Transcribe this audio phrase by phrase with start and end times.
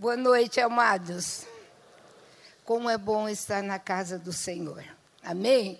[0.00, 1.44] Boa noite, amados.
[2.64, 4.82] Como é bom estar na casa do Senhor.
[5.22, 5.78] Amém?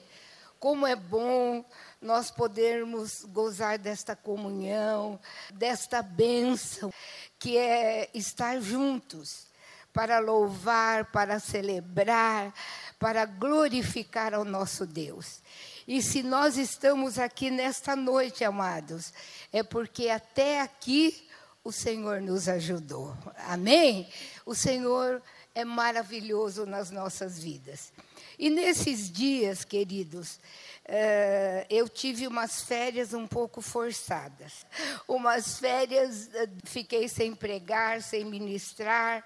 [0.58, 1.64] Como é bom
[2.03, 5.19] nós podermos gozar desta comunhão,
[5.54, 6.93] desta bênção,
[7.38, 9.46] que é estar juntos
[9.91, 12.52] para louvar, para celebrar,
[12.98, 15.41] para glorificar ao nosso Deus.
[15.89, 19.14] E se nós estamos aqui nesta noite, amados,
[19.50, 21.27] é porque até aqui
[21.62, 23.16] o Senhor nos ajudou.
[23.46, 24.08] Amém?
[24.46, 25.22] O Senhor
[25.54, 27.93] é maravilhoso nas nossas vidas.
[28.39, 30.38] E nesses dias, queridos,
[30.86, 34.64] eh, eu tive umas férias um pouco forçadas.
[35.06, 39.22] Umas férias, eh, fiquei sem pregar, sem ministrar,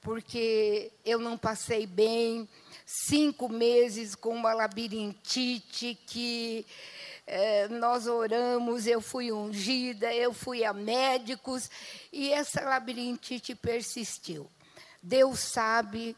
[0.00, 2.48] porque eu não passei bem.
[2.86, 6.64] Cinco meses com uma labirintite que
[7.34, 11.70] é, nós oramos, eu fui ungida, eu fui a médicos,
[12.12, 14.50] e essa labirintite persistiu.
[15.02, 16.14] Deus sabe,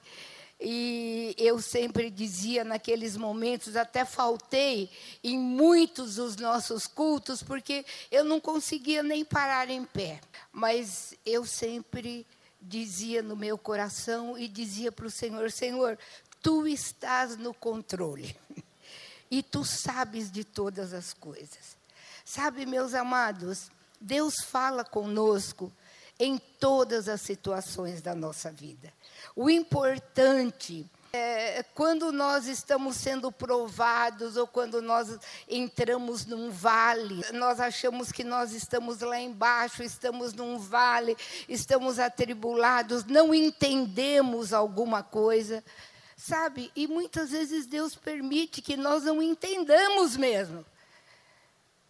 [0.61, 4.91] e eu sempre dizia naqueles momentos, até faltei
[5.23, 10.21] em muitos dos nossos cultos, porque eu não conseguia nem parar em pé.
[10.53, 12.27] Mas eu sempre
[12.61, 15.97] dizia no meu coração e dizia para o Senhor: Senhor,
[16.43, 18.37] tu estás no controle.
[19.30, 21.77] e tu sabes de todas as coisas.
[22.25, 25.72] Sabe, meus amados, Deus fala conosco
[26.19, 28.92] em todas as situações da nossa vida.
[29.34, 35.16] O importante é quando nós estamos sendo provados ou quando nós
[35.48, 41.16] entramos num vale, nós achamos que nós estamos lá embaixo, estamos num vale,
[41.48, 45.62] estamos atribulados, não entendemos alguma coisa.
[46.17, 46.70] Sabe?
[46.77, 50.65] E muitas vezes Deus permite que nós não entendamos mesmo,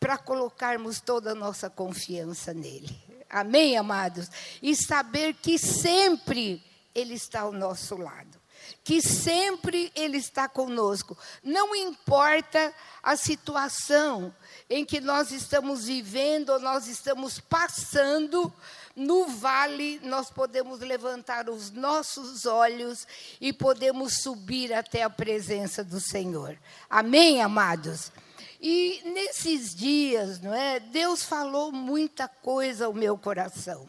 [0.01, 2.95] para colocarmos toda a nossa confiança nele.
[3.31, 4.29] Amém, amados?
[4.63, 6.63] E saber que sempre
[6.95, 8.39] Ele está ao nosso lado,
[8.85, 11.17] que sempre Ele está conosco.
[11.43, 14.35] Não importa a situação
[14.69, 18.53] em que nós estamos vivendo ou nós estamos passando,
[18.97, 23.07] no vale, nós podemos levantar os nossos olhos
[23.41, 26.57] e podemos subir até a presença do Senhor.
[26.89, 28.13] Amém, amados?
[28.61, 30.79] E nesses dias, não é?
[30.79, 33.89] Deus falou muita coisa ao meu coração.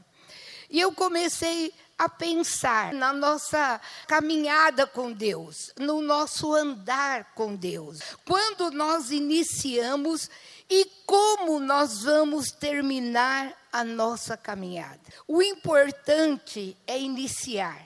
[0.70, 8.00] E eu comecei a pensar na nossa caminhada com Deus, no nosso andar com Deus.
[8.26, 10.30] Quando nós iniciamos
[10.70, 15.02] e como nós vamos terminar a nossa caminhada.
[15.28, 17.86] O importante é iniciar,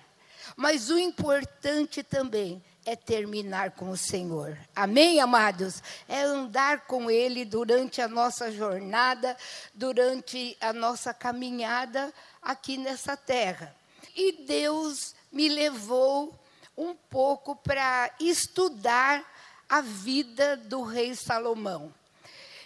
[0.55, 4.55] mas o importante também é terminar com o Senhor.
[4.75, 5.81] Amém, amados?
[6.07, 9.35] É andar com Ele durante a nossa jornada,
[9.73, 13.75] durante a nossa caminhada aqui nessa terra.
[14.15, 16.39] E Deus me levou
[16.77, 19.25] um pouco para estudar
[19.67, 21.91] a vida do rei Salomão.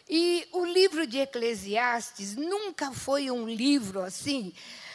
[0.09, 4.53] E o livro de Eclesiastes nunca foi um livro assim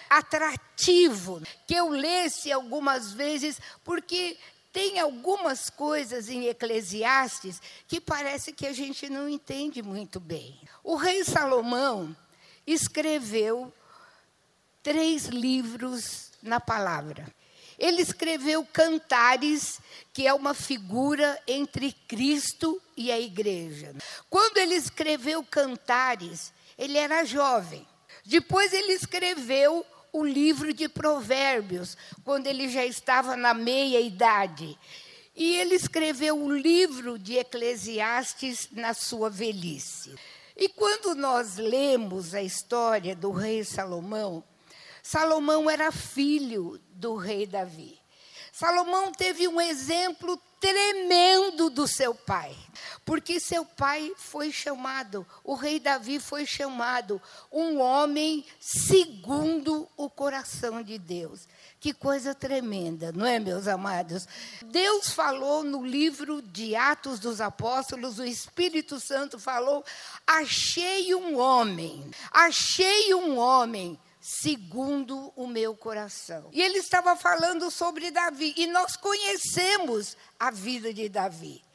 [0.08, 4.36] atrativo que eu lesse algumas vezes, porque
[4.72, 10.58] tem algumas coisas em Eclesiastes que parece que a gente não entende muito bem.
[10.84, 12.14] O rei Salomão
[12.66, 13.72] escreveu
[14.82, 17.26] três livros na palavra.
[17.78, 19.80] Ele escreveu Cantares,
[20.12, 23.94] que é uma figura entre Cristo e a igreja.
[24.28, 27.86] Quando ele escreveu Cantares, ele era jovem.
[28.26, 34.76] Depois ele escreveu o livro de Provérbios, quando ele já estava na meia idade.
[35.36, 40.12] E ele escreveu o livro de Eclesiastes na sua velhice.
[40.56, 44.42] E quando nós lemos a história do rei Salomão,
[45.04, 47.96] Salomão era filho do rei Davi.
[48.52, 51.27] Salomão teve um exemplo tremendo
[51.78, 52.56] do seu pai,
[53.04, 57.22] porque seu pai foi chamado, o rei Davi foi chamado
[57.52, 61.46] um homem segundo o coração de Deus.
[61.78, 64.26] Que coisa tremenda, não é, meus amados?
[64.66, 69.84] Deus falou no livro de Atos dos Apóstolos, o Espírito Santo falou:
[70.26, 76.50] achei um homem, achei um homem segundo o meu coração.
[76.52, 81.67] E ele estava falando sobre Davi, e nós conhecemos a vida de Davi.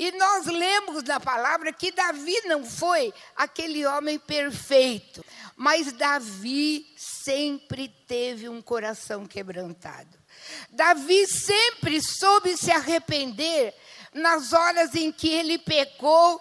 [0.00, 5.22] E nós lemos na palavra que Davi não foi aquele homem perfeito,
[5.54, 10.18] mas Davi sempre teve um coração quebrantado.
[10.70, 13.74] Davi sempre soube se arrepender
[14.14, 16.40] nas horas em que ele pecou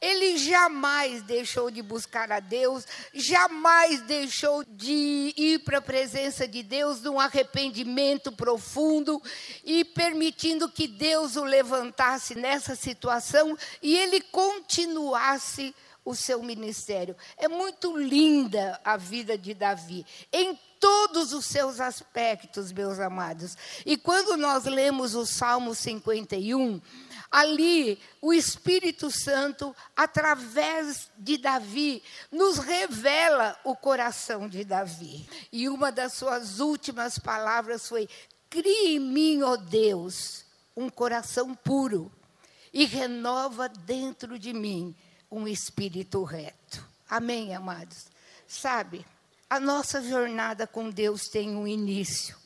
[0.00, 6.62] ele jamais deixou de buscar a Deus, jamais deixou de ir para a presença de
[6.62, 9.20] Deus num arrependimento profundo
[9.64, 15.74] e permitindo que Deus o levantasse nessa situação e ele continuasse
[16.04, 17.14] o seu ministério.
[17.36, 23.56] É muito linda a vida de Davi, em todos os seus aspectos, meus amados.
[23.84, 26.80] E quando nós lemos o Salmo 51,
[27.30, 35.28] ali o Espírito Santo, através de Davi, nos revela o coração de Davi.
[35.52, 38.08] E uma das suas últimas palavras foi:
[38.50, 40.44] Crie em mim, ó Deus,
[40.76, 42.10] um coração puro
[42.72, 44.94] e renova dentro de mim
[45.30, 46.86] um espírito reto.
[47.08, 48.06] Amém, amados?
[48.46, 49.04] Sabe,
[49.48, 52.36] a nossa jornada com Deus tem um início.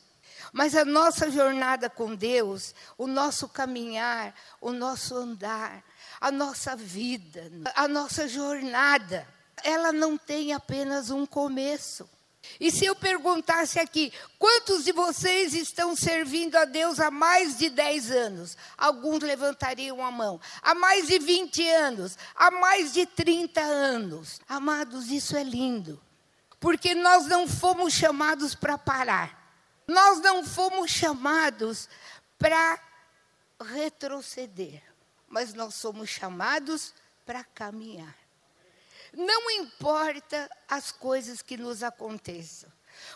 [0.53, 5.83] Mas a nossa jornada com Deus, o nosso caminhar, o nosso andar,
[6.21, 9.27] a nossa vida, a nossa jornada,
[9.63, 12.07] ela não tem apenas um começo.
[12.59, 17.69] E se eu perguntasse aqui, quantos de vocês estão servindo a Deus há mais de
[17.69, 18.57] 10 anos?
[18.77, 20.39] Alguns levantariam a mão.
[20.61, 24.39] Há mais de 20 anos, há mais de 30 anos.
[24.47, 25.99] Amados, isso é lindo.
[26.59, 29.42] Porque nós não fomos chamados para parar.
[29.87, 31.89] Nós não fomos chamados
[32.37, 32.79] para
[33.61, 34.81] retroceder,
[35.27, 36.93] mas nós somos chamados
[37.25, 38.15] para caminhar.
[39.13, 42.71] Não importa as coisas que nos aconteçam.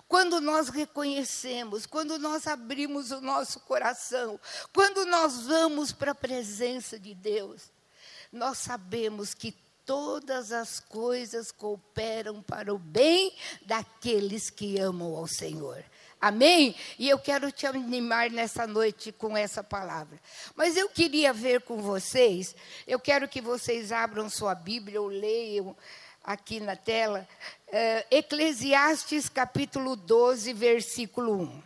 [0.07, 4.39] Quando nós reconhecemos, quando nós abrimos o nosso coração,
[4.73, 7.71] quando nós vamos para a presença de Deus,
[8.31, 9.55] nós sabemos que
[9.85, 13.33] todas as coisas cooperam para o bem
[13.65, 15.83] daqueles que amam ao Senhor.
[16.19, 16.75] Amém?
[16.97, 20.19] E eu quero te animar nessa noite com essa palavra.
[20.55, 22.55] Mas eu queria ver com vocês,
[22.87, 25.75] eu quero que vocês abram sua Bíblia ou leiam
[26.23, 27.27] aqui na tela,
[27.67, 31.63] uh, Eclesiastes capítulo 12, versículo 1.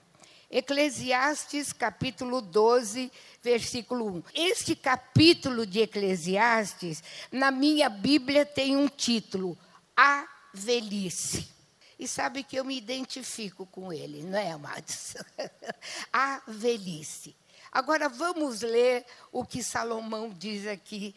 [0.52, 3.10] Eclesiastes capítulo 12,
[3.42, 4.24] versículo 1.
[4.36, 7.02] Este capítulo de Eclesiastes,
[7.32, 9.58] na minha Bíblia, tem um título:
[9.96, 11.61] A Velhice.
[12.02, 15.14] E sabe que eu me identifico com ele, não é, amados?
[16.12, 17.36] a velhice.
[17.72, 21.14] Agora vamos ler o que Salomão diz aqui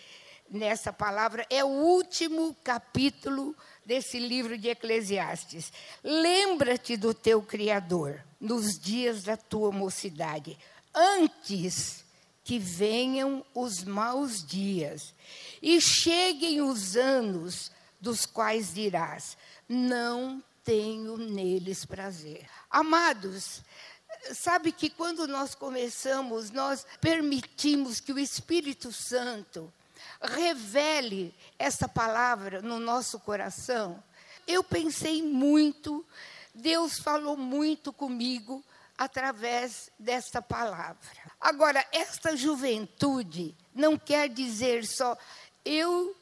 [0.50, 1.46] nessa palavra.
[1.48, 5.72] É o último capítulo desse livro de Eclesiastes.
[6.02, 10.58] Lembra-te do teu Criador nos dias da tua mocidade,
[10.94, 12.04] antes
[12.44, 15.14] que venham os maus dias
[15.62, 22.48] e cheguem os anos dos quais dirás: Não tenho neles prazer.
[22.70, 23.62] Amados,
[24.32, 29.72] sabe que quando nós começamos, nós permitimos que o Espírito Santo
[30.20, 34.02] revele essa palavra no nosso coração.
[34.46, 36.04] Eu pensei muito,
[36.54, 38.64] Deus falou muito comigo
[38.96, 40.96] através desta palavra.
[41.40, 45.16] Agora, esta juventude não quer dizer só
[45.64, 46.14] eu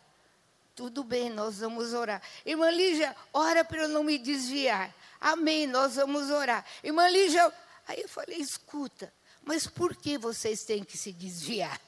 [0.74, 2.22] Tudo bem, nós vamos orar.
[2.46, 4.94] Irmã Lígia, ora para eu não me desviar.
[5.20, 6.64] Amém, nós vamos orar.
[6.84, 7.52] Irmã Lígia,
[7.86, 9.12] aí eu falei, escuta,
[9.42, 11.80] mas por que vocês têm que se desviar?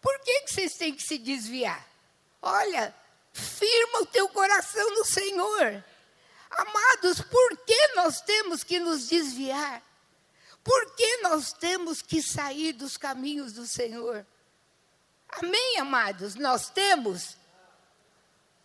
[0.00, 1.86] Por que, que vocês têm que se desviar?
[2.40, 2.94] Olha,
[3.38, 5.84] firma o teu coração no Senhor.
[6.50, 9.82] Amados, por que nós temos que nos desviar?
[10.64, 14.26] Por que nós temos que sair dos caminhos do Senhor?
[15.30, 16.34] Amém, amados?
[16.34, 17.36] Nós temos?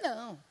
[0.01, 0.43] Não.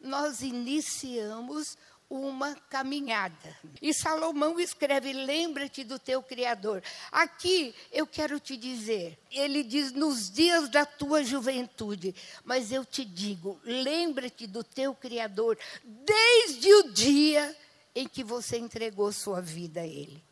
[0.00, 1.76] Nós iniciamos
[2.10, 3.56] uma caminhada.
[3.82, 6.82] E Salomão escreve: lembra-te do teu Criador.
[7.12, 13.04] Aqui eu quero te dizer, ele diz nos dias da tua juventude, mas eu te
[13.04, 17.56] digo: lembra-te do teu Criador desde o dia
[17.94, 20.22] em que você entregou sua vida a Ele.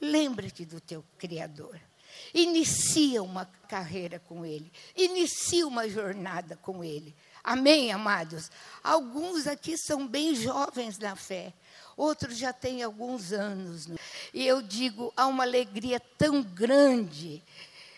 [0.00, 1.80] Lembra-te do teu Criador.
[2.34, 7.14] Inicia uma carreira com Ele, inicia uma jornada com Ele.
[7.44, 8.50] Amém, amados?
[8.84, 11.52] Alguns aqui são bem jovens na fé,
[11.96, 13.88] outros já têm alguns anos.
[14.32, 17.42] E eu digo, há uma alegria tão grande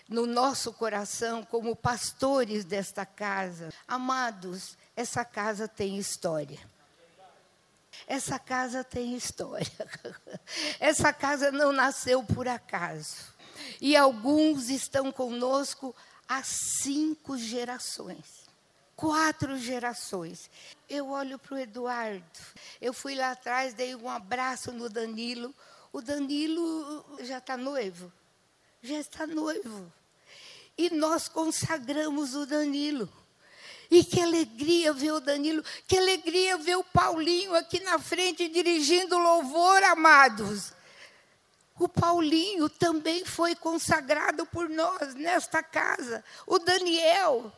[0.08, 3.68] no nosso coração como pastores desta casa.
[3.86, 6.60] Amados, essa casa tem história.
[8.06, 9.66] Essa casa tem história.
[10.80, 13.32] Essa casa não nasceu por acaso.
[13.80, 15.94] E alguns estão conosco
[16.28, 18.43] há cinco gerações
[18.96, 20.50] quatro gerações.
[20.88, 22.24] Eu olho para o Eduardo.
[22.80, 25.54] Eu fui lá atrás, dei um abraço no Danilo.
[25.92, 28.12] O Danilo já está noivo.
[28.82, 29.92] Já está noivo.
[30.76, 33.08] E nós consagramos o Danilo.
[33.90, 39.16] E que alegria ver o Danilo, que alegria ver o Paulinho aqui na frente dirigindo
[39.16, 40.72] louvor, amados.
[41.78, 46.24] O Paulinho também foi consagrado por nós nesta casa.
[46.46, 47.52] O Daniel,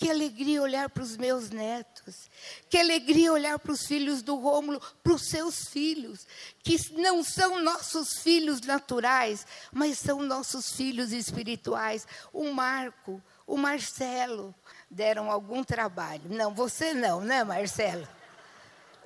[0.00, 2.30] que alegria olhar para os meus netos.
[2.70, 6.26] Que alegria olhar para os filhos do Rômulo, para os seus filhos,
[6.62, 12.08] que não são nossos filhos naturais, mas são nossos filhos espirituais.
[12.32, 14.54] O Marco, o Marcelo
[14.90, 16.22] deram algum trabalho.
[16.30, 18.08] Não, você não, né, Marcelo?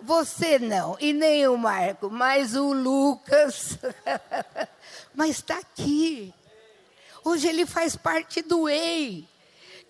[0.01, 3.81] Você não, e nem o Marco, mas o Lucas.
[5.13, 6.33] mas está aqui.
[7.25, 9.34] Hoje ele faz parte do EI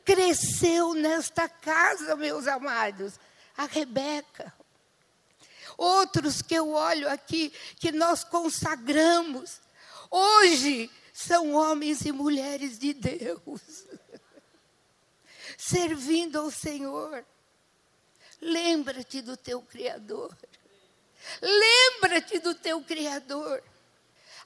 [0.05, 3.15] cresceu nesta casa, meus amados.
[3.57, 4.53] A Rebeca.
[5.77, 9.61] Outros que eu olho aqui, que nós consagramos.
[10.11, 13.87] Hoje são homens e mulheres de Deus.
[15.57, 17.25] Servindo ao Senhor.
[18.41, 20.37] Lembra-te do teu Criador.
[21.41, 23.63] Lembra-te do teu Criador.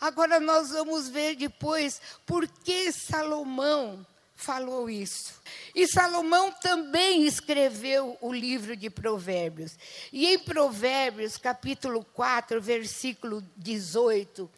[0.00, 4.06] Agora nós vamos ver depois por que Salomão
[4.38, 5.34] falou isso.
[5.74, 9.76] E Salomão também escreveu o livro de Provérbios.
[10.12, 14.48] E em Provérbios, capítulo 4, versículo 18,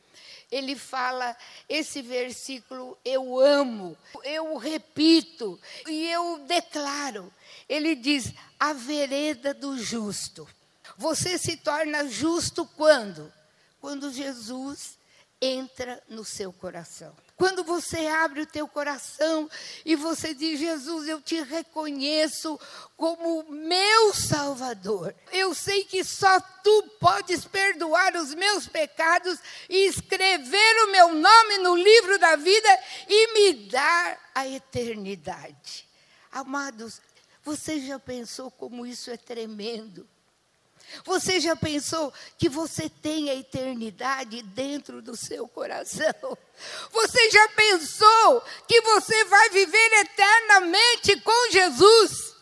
[0.53, 1.35] ele fala
[1.67, 5.59] esse versículo eu amo, eu repito
[5.89, 7.33] e eu declaro.
[7.67, 10.47] Ele diz: a vereda do justo.
[10.99, 13.33] Você se torna justo quando?
[13.81, 14.99] Quando Jesus
[15.41, 17.17] entra no seu coração.
[17.41, 19.49] Quando você abre o teu coração
[19.83, 22.61] e você diz: Jesus, eu te reconheço
[22.99, 25.15] como meu Salvador.
[25.33, 29.39] Eu sei que só tu podes perdoar os meus pecados
[29.71, 32.69] e escrever o meu nome no livro da vida
[33.09, 35.89] e me dar a eternidade.
[36.31, 37.01] Amados,
[37.43, 40.07] você já pensou como isso é tremendo?
[41.05, 46.37] Você já pensou que você tem a eternidade dentro do seu coração?
[46.93, 52.35] Você já pensou que você vai viver eternamente com Jesus?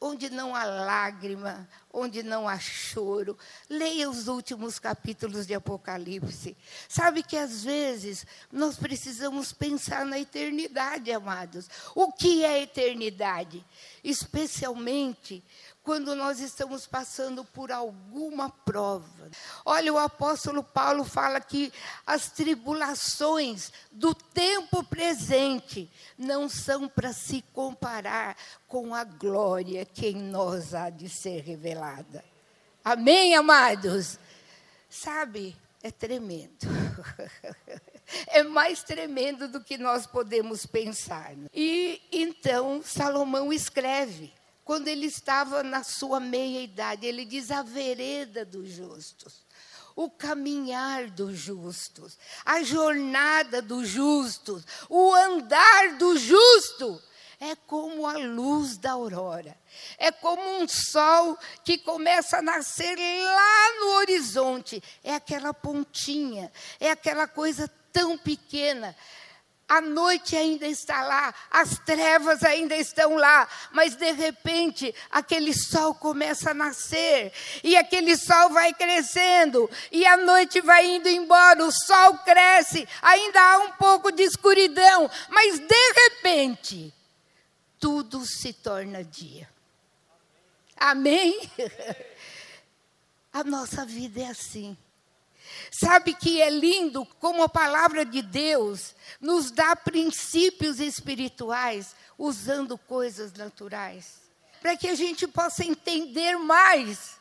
[0.00, 3.38] Onde não há lágrima, onde não há choro.
[3.68, 6.56] Leia os últimos capítulos de Apocalipse.
[6.88, 11.68] Sabe que às vezes nós precisamos pensar na eternidade, amados.
[11.94, 13.64] O que é eternidade?
[14.02, 15.44] Especialmente
[15.82, 19.30] quando nós estamos passando por alguma prova.
[19.64, 21.72] Olha, o apóstolo Paulo fala que
[22.06, 28.36] as tribulações do tempo presente não são para se comparar
[28.68, 32.24] com a glória que em nós há de ser revelada.
[32.84, 34.18] Amém, amados?
[34.88, 36.66] Sabe, é tremendo.
[38.28, 41.32] é mais tremendo do que nós podemos pensar.
[41.52, 44.32] E então Salomão escreve
[44.72, 47.06] quando ele estava na sua meia-idade.
[47.06, 49.44] Ele diz: a vereda dos justos,
[49.94, 57.02] o caminhar dos justos, a jornada dos justos, o andar do justo
[57.38, 59.54] é como a luz da aurora.
[59.98, 64.82] É como um sol que começa a nascer lá no horizonte.
[65.04, 66.50] É aquela pontinha,
[66.80, 68.96] é aquela coisa tão pequena.
[69.72, 75.94] A noite ainda está lá, as trevas ainda estão lá, mas de repente aquele sol
[75.94, 77.32] começa a nascer,
[77.64, 83.40] e aquele sol vai crescendo, e a noite vai indo embora, o sol cresce, ainda
[83.40, 86.92] há um pouco de escuridão, mas de repente
[87.80, 89.48] tudo se torna dia.
[90.76, 91.50] Amém?
[93.32, 94.76] A nossa vida é assim.
[95.70, 103.32] Sabe que é lindo como a palavra de Deus nos dá princípios espirituais usando coisas
[103.32, 104.20] naturais,
[104.60, 107.20] para que a gente possa entender mais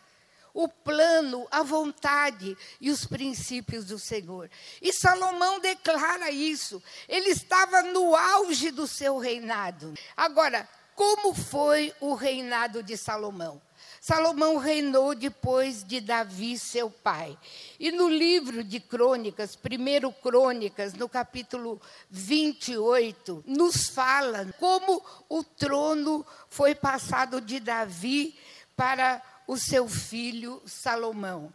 [0.54, 4.50] o plano, a vontade e os princípios do Senhor.
[4.82, 6.82] E Salomão declara isso.
[7.08, 9.94] Ele estava no auge do seu reinado.
[10.16, 13.62] Agora, como foi o reinado de Salomão?
[14.04, 17.38] Salomão reinou depois de Davi, seu pai.
[17.80, 21.80] E no livro de Crônicas, primeiro Crônicas, no capítulo
[22.10, 28.36] 28, nos fala como o trono foi passado de Davi
[28.76, 31.54] para o seu filho Salomão.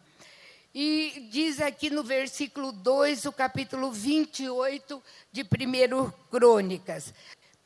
[0.72, 7.12] E diz aqui no versículo 2, o capítulo 28 de 1 Crônicas.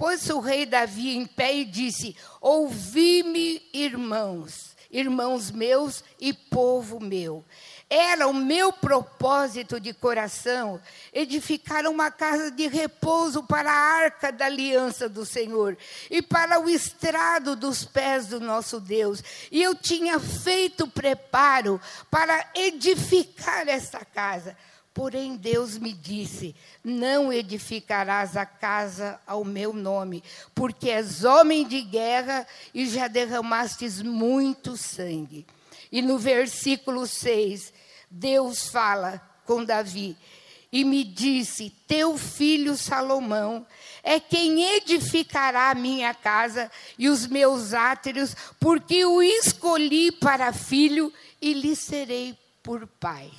[0.00, 7.44] Pôs-se o rei Davi em pé e disse: Ouvi-me, irmãos, irmãos meus e povo meu.
[7.88, 10.80] Era o meu propósito de coração
[11.12, 15.76] edificar uma casa de repouso para a arca da aliança do Senhor
[16.08, 19.22] e para o estrado dos pés do nosso Deus.
[19.50, 21.80] E eu tinha feito preparo
[22.10, 24.56] para edificar esta casa.
[24.92, 30.22] Porém, Deus me disse: Não edificarás a casa ao meu nome,
[30.54, 35.46] porque és homem de guerra e já derramastes muito sangue.
[35.92, 37.72] E no versículo 6,
[38.10, 40.16] Deus fala com Davi
[40.72, 43.66] e me disse: Teu filho Salomão
[44.02, 51.12] é quem edificará a minha casa e os meus átrios, porque o escolhi para filho
[51.40, 53.30] e lhe serei por pai.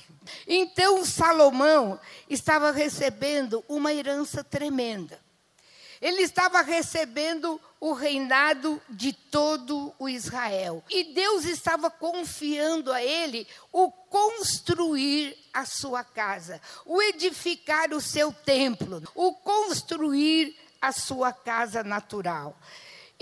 [0.46, 5.20] Então Salomão estava recebendo uma herança tremenda.
[6.00, 10.82] Ele estava recebendo o reinado de todo o Israel.
[10.90, 18.32] E Deus estava confiando a ele o construir a sua casa, o edificar o seu
[18.32, 22.58] templo, o construir a sua casa natural.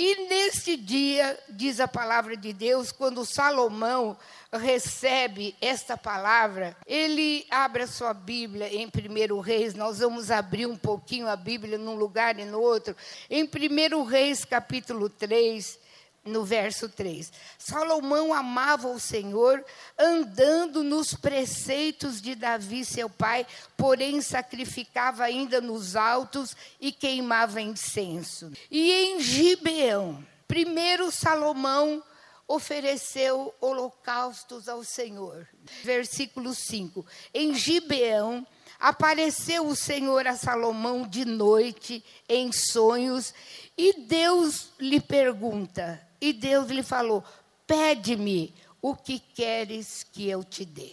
[0.02, 4.16] E nesse dia, diz a palavra de Deus, quando Salomão
[4.52, 10.76] recebe esta palavra, ele abre a sua Bíblia em 1 Reis, nós vamos abrir um
[10.76, 12.96] pouquinho a Bíblia num lugar e no outro.
[13.28, 15.78] Em 1 Reis, capítulo 3,
[16.24, 17.32] no verso 3.
[17.58, 19.64] Salomão amava o Senhor,
[19.98, 28.50] andando nos preceitos de Davi, seu pai, porém sacrificava ainda nos altos e queimava incenso.
[28.70, 32.02] E em Gibeão, primeiro Salomão
[32.50, 35.46] ofereceu holocaustos ao Senhor.
[35.84, 37.06] Versículo 5.
[37.32, 38.44] Em Gibeão
[38.80, 43.32] apareceu o Senhor a Salomão de noite em sonhos
[43.78, 47.22] e Deus lhe pergunta: e Deus lhe falou:
[47.68, 50.92] Pede-me o que queres que eu te dê.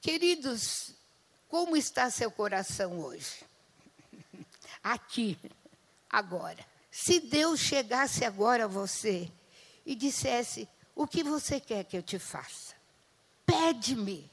[0.00, 0.94] Queridos,
[1.48, 3.44] como está seu coração hoje?
[4.82, 5.38] Aqui,
[6.10, 6.66] agora.
[6.90, 9.30] Se Deus chegasse agora a você
[9.84, 12.74] e dissesse: O que você quer que eu te faça?
[13.44, 14.30] Pede-me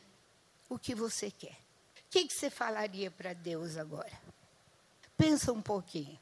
[0.67, 1.57] o que você quer.
[1.97, 4.19] O que, que você falaria para Deus agora?
[5.17, 6.19] Pensa um pouquinho.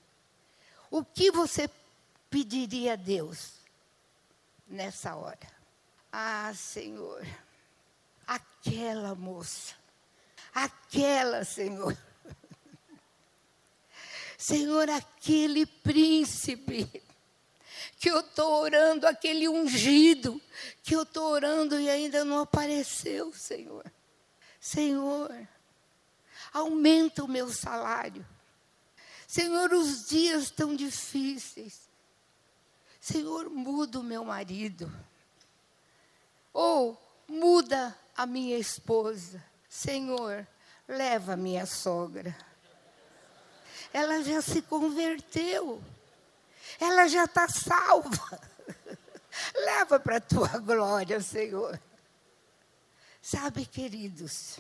[0.91, 1.69] O que você
[2.30, 3.58] pediria a Deus?
[4.67, 5.58] nessa hora.
[6.12, 7.26] Ah, Senhor,
[8.26, 9.76] aquela moça,
[10.54, 11.97] aquela, Senhor.
[14.38, 17.04] Senhor, aquele príncipe
[17.99, 20.39] que eu estou orando, aquele ungido
[20.83, 23.83] que eu estou orando e ainda não apareceu, Senhor.
[24.60, 25.36] Senhor,
[26.53, 28.25] aumenta o meu salário.
[29.27, 31.89] Senhor, os dias estão difíceis.
[32.99, 34.91] Senhor, muda o meu marido.
[36.53, 39.43] Ou muda a minha esposa.
[39.67, 40.47] Senhor,
[40.88, 42.36] leva a minha sogra.
[43.91, 45.81] Ela já se converteu.
[46.79, 48.39] Ela já está salva.
[49.53, 51.79] leva para a tua glória, Senhor.
[53.21, 54.59] Sabe, queridos,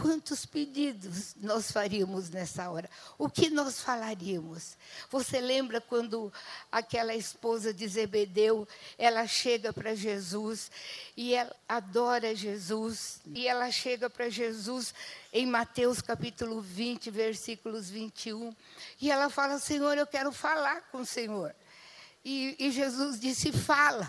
[0.00, 2.88] Quantos pedidos nós faríamos nessa hora?
[3.18, 4.76] O que nós falaríamos?
[5.10, 6.32] Você lembra quando
[6.70, 10.70] aquela esposa de Zebedeu, ela chega para Jesus
[11.16, 14.94] e ela adora Jesus, e ela chega para Jesus
[15.32, 18.54] em Mateus capítulo 20, versículos 21,
[19.00, 21.52] e ela fala: Senhor, eu quero falar com o Senhor.
[22.24, 24.08] E, e Jesus disse: Fala,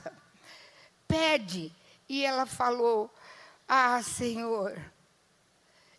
[1.07, 1.73] pede.
[2.07, 3.11] E ela falou:
[3.67, 4.79] Ah, Senhor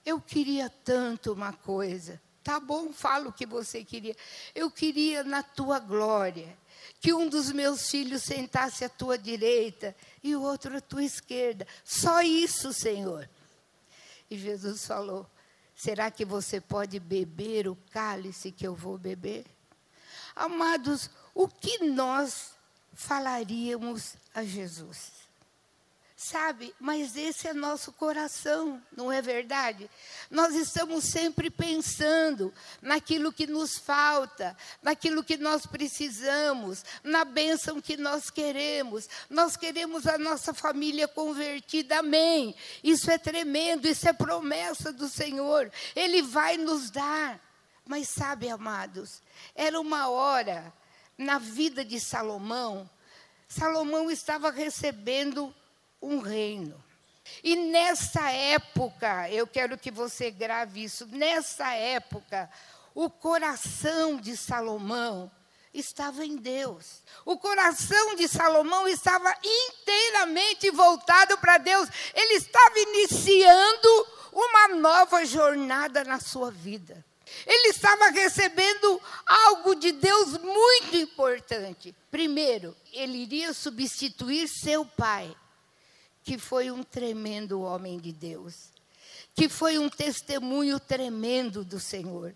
[0.05, 2.21] eu queria tanto uma coisa.
[2.43, 4.17] Tá bom, fala o que você queria.
[4.55, 6.57] Eu queria na tua glória
[6.99, 11.67] que um dos meus filhos sentasse à tua direita e o outro à tua esquerda.
[11.85, 13.29] Só isso, Senhor.
[14.31, 15.27] E Jesus falou:
[15.75, 19.45] Será que você pode beber o cálice que eu vou beber?
[20.35, 22.53] Amados, o que nós
[22.95, 25.20] falaríamos a Jesus?
[26.23, 29.91] Sabe, mas esse é nosso coração, não é verdade?
[30.31, 32.53] Nós estamos sempre pensando
[32.83, 39.09] naquilo que nos falta, naquilo que nós precisamos, na bênção que nós queremos.
[39.31, 42.55] Nós queremos a nossa família convertida, amém.
[42.85, 45.73] Isso é tremendo, isso é promessa do Senhor.
[45.97, 47.41] Ele vai nos dar.
[47.87, 49.23] Mas sabe, amados,
[49.55, 50.71] era uma hora
[51.17, 52.89] na vida de Salomão,
[53.51, 55.53] Salomão estava recebendo
[56.01, 56.83] um reino.
[57.43, 62.51] E nessa época, eu quero que você grave isso, nessa época,
[62.95, 65.31] o coração de Salomão
[65.73, 67.03] estava em Deus.
[67.25, 71.89] O coração de Salomão estava inteiramente voltado para Deus.
[72.13, 77.05] Ele estava iniciando uma nova jornada na sua vida.
[77.47, 81.95] Ele estava recebendo algo de Deus muito importante.
[82.11, 85.33] Primeiro, ele iria substituir seu pai
[86.31, 88.69] que foi um tremendo homem de Deus,
[89.35, 92.33] que foi um testemunho tremendo do Senhor.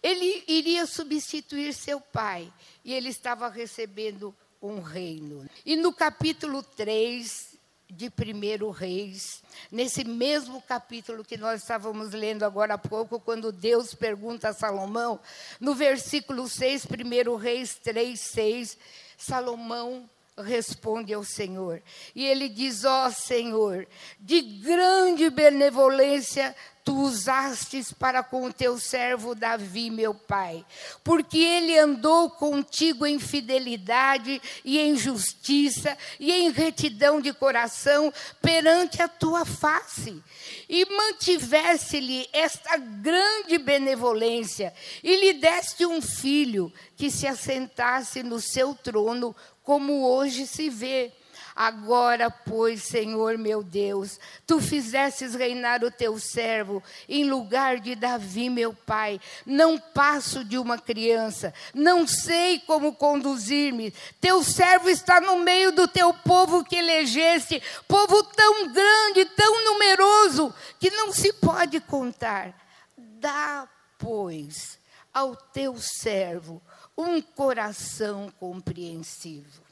[0.00, 2.52] Ele iria substituir seu pai
[2.84, 5.44] e ele estava recebendo um reino.
[5.66, 7.58] E no capítulo 3
[7.90, 13.94] de 1 Reis, nesse mesmo capítulo que nós estávamos lendo agora há pouco, quando Deus
[13.94, 15.18] pergunta a Salomão,
[15.58, 18.78] no versículo 6, 1 Reis 3, 6,
[19.18, 20.08] Salomão
[20.42, 21.82] responde ao Senhor.
[22.14, 23.86] E ele diz: Ó oh, Senhor,
[24.18, 30.64] de grande benevolência tu usastes para com o teu servo Davi, meu pai,
[31.02, 39.00] porque ele andou contigo em fidelidade e em justiça e em retidão de coração perante
[39.00, 40.22] a tua face,
[40.68, 48.74] e mantivesse-lhe esta grande benevolência, e lhe deste um filho que se assentasse no seu
[48.74, 51.10] trono como hoje se vê.
[51.56, 58.50] Agora, pois, Senhor meu Deus, tu fizestes reinar o teu servo em lugar de Davi,
[58.50, 59.20] meu pai.
[59.46, 63.92] Não passo de uma criança, não sei como conduzir-me.
[64.20, 70.52] Teu servo está no meio do teu povo que elegeste, povo tão grande, tão numeroso,
[70.80, 72.52] que não se pode contar.
[72.96, 74.76] Dá, pois,
[75.12, 76.60] ao teu servo
[76.98, 79.63] um coração compreensivo.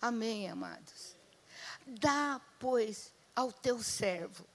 [0.00, 1.16] Amém, amados?
[1.86, 4.46] Dá, pois, ao teu servo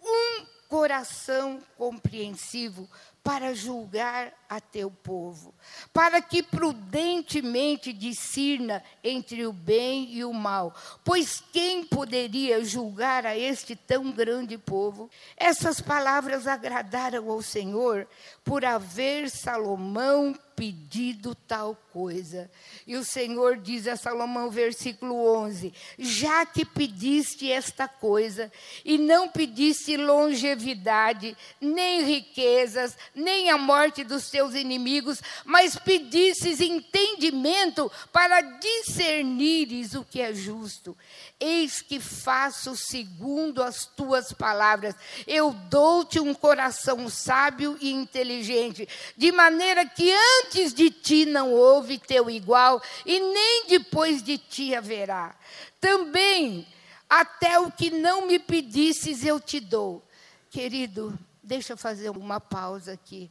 [0.00, 2.88] um coração compreensivo
[3.22, 5.54] para julgar a teu povo,
[5.92, 10.74] para que prudentemente discirna entre o bem e o mal.
[11.04, 15.10] Pois quem poderia julgar a este tão grande povo?
[15.36, 18.06] Essas palavras agradaram ao Senhor
[18.44, 22.50] por haver Salomão pedido tal coisa.
[22.86, 28.50] E o Senhor diz a Salomão, versículo 11: Já que pediste esta coisa,
[28.84, 37.90] e não pediste longevidade, nem riquezas, nem a morte dos teus inimigos, mas pedistes entendimento
[38.12, 40.94] para discernires o que é justo.
[41.40, 44.94] Eis que faço segundo as tuas palavras.
[45.26, 51.98] Eu dou-te um coração sábio e inteligente, de maneira que antes de ti não houve
[51.98, 55.34] teu igual, e nem depois de ti haverá.
[55.80, 56.66] Também,
[57.08, 60.02] até o que não me pedisses, eu te dou.
[60.50, 63.30] Querido, deixa eu fazer uma pausa aqui.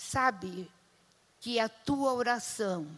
[0.00, 0.70] Sabe
[1.40, 2.88] que a tua oração,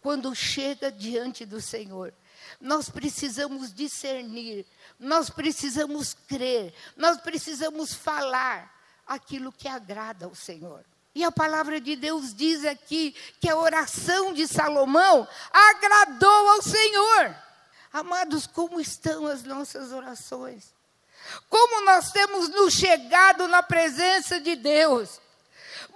[0.00, 2.14] quando chega diante do Senhor,
[2.58, 4.64] nós precisamos discernir,
[4.98, 8.74] nós precisamos crer, nós precisamos falar
[9.06, 10.82] aquilo que agrada ao Senhor.
[11.14, 17.36] E a palavra de Deus diz aqui que a oração de Salomão agradou ao Senhor.
[17.92, 20.74] Amados, como estão as nossas orações?
[21.50, 25.20] Como nós temos nos chegado na presença de Deus.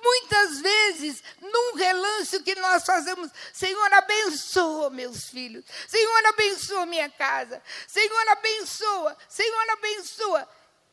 [0.03, 7.63] Muitas vezes, num relance que nós fazemos, Senhor, abençoa meus filhos, Senhor, abençoa minha casa,
[7.87, 10.49] Senhor, abençoa, Senhor, abençoa.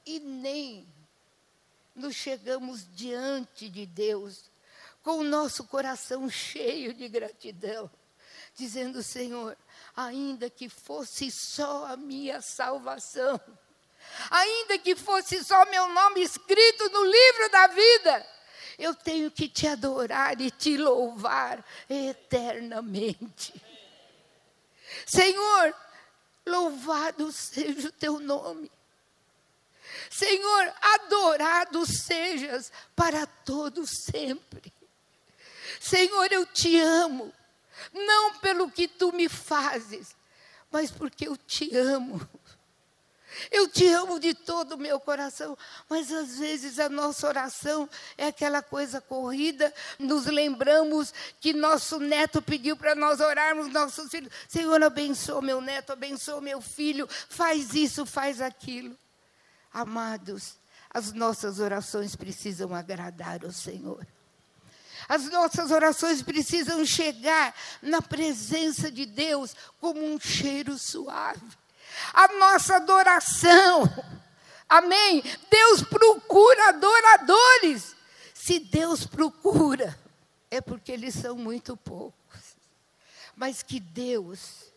[0.05, 0.87] E nem
[1.95, 4.51] nos chegamos diante de Deus
[5.03, 7.89] com o nosso coração cheio de gratidão,
[8.55, 9.57] dizendo: Senhor,
[9.95, 13.39] ainda que fosse só a minha salvação,
[14.29, 18.36] ainda que fosse só meu nome escrito no livro da vida,
[18.77, 23.53] eu tenho que te adorar e te louvar eternamente.
[25.05, 25.75] Senhor,
[26.45, 28.71] louvado seja o teu nome.
[30.09, 34.71] Senhor, adorado sejas para todos sempre.
[35.79, 37.33] Senhor, eu te amo,
[37.93, 40.15] não pelo que tu me fazes,
[40.71, 42.27] mas porque eu te amo.
[43.51, 45.57] Eu te amo de todo o meu coração,
[45.89, 49.73] mas às vezes a nossa oração é aquela coisa corrida.
[49.99, 54.31] Nos lembramos que nosso neto pediu para nós orarmos, nossos filhos.
[54.47, 58.97] Senhor, abençoa meu neto, abençoa meu filho, faz isso, faz aquilo.
[59.73, 60.55] Amados,
[60.89, 64.05] as nossas orações precisam agradar o Senhor.
[65.07, 71.45] As nossas orações precisam chegar na presença de Deus como um cheiro suave.
[72.13, 73.83] A nossa adoração,
[74.67, 75.23] amém?
[75.49, 77.95] Deus procura adoradores.
[78.33, 79.97] Se Deus procura,
[80.49, 82.57] é porque eles são muito poucos.
[83.35, 84.71] Mas que Deus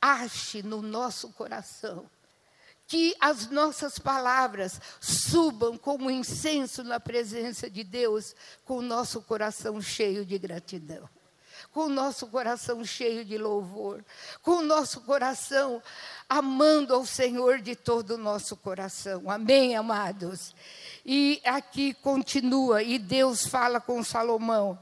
[0.00, 2.08] ache no nosso coração
[2.86, 8.34] que as nossas palavras subam como incenso na presença de Deus,
[8.64, 11.08] com o nosso coração cheio de gratidão,
[11.74, 14.04] com o nosso coração cheio de louvor,
[14.42, 15.82] com o nosso coração
[16.28, 19.28] amando ao Senhor de todo o nosso coração.
[19.28, 20.54] Amém, amados?
[21.04, 24.78] E aqui continua, e Deus fala com Salomão.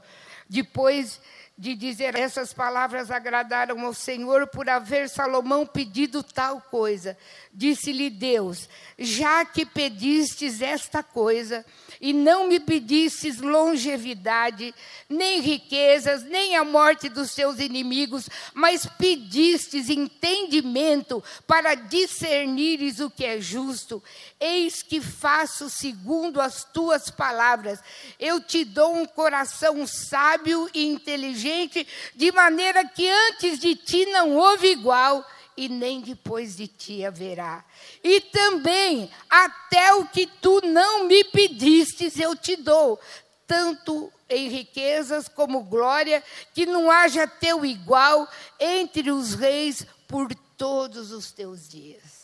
[0.47, 1.19] Depois
[1.57, 7.17] de dizer essas palavras agradaram ao Senhor por haver Salomão pedido tal coisa.
[7.51, 11.65] Disse-lhe Deus: Já que pedistes esta coisa,
[11.99, 14.73] e não me pedistes longevidade,
[15.09, 23.25] nem riquezas, nem a morte dos seus inimigos, mas pedistes entendimento para discernires o que
[23.25, 24.03] é justo,
[24.39, 27.79] eis que faço segundo as tuas palavras.
[28.19, 34.35] Eu te dou um coração sábio e inteligente, de maneira que antes de ti não
[34.35, 37.63] houve igual e nem depois de ti haverá.
[38.03, 42.99] E também, até o que tu não me pedistes, eu te dou,
[43.47, 48.27] tanto em riquezas como glória, que não haja teu igual
[48.59, 52.23] entre os reis por todos os teus dias.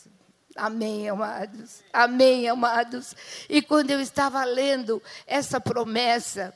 [0.55, 1.81] Amém, amados.
[1.93, 3.15] Amém, amados.
[3.47, 6.53] E quando eu estava lendo essa promessa,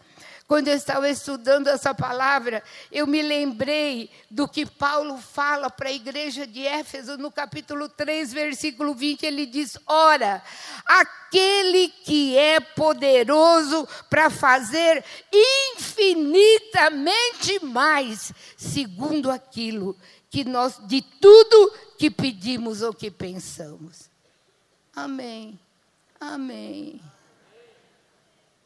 [0.48, 5.94] quando eu estava estudando essa palavra, eu me lembrei do que Paulo fala para a
[5.94, 9.26] igreja de Éfeso, no capítulo 3, versículo 20.
[9.26, 10.44] Ele diz: Ora,
[10.86, 15.04] aquele que é poderoso para fazer
[15.76, 19.98] infinitamente mais, segundo aquilo
[20.30, 24.10] que nós, de tudo que pedimos ou que pensamos.
[24.96, 25.60] Amém.
[26.20, 27.00] Amém.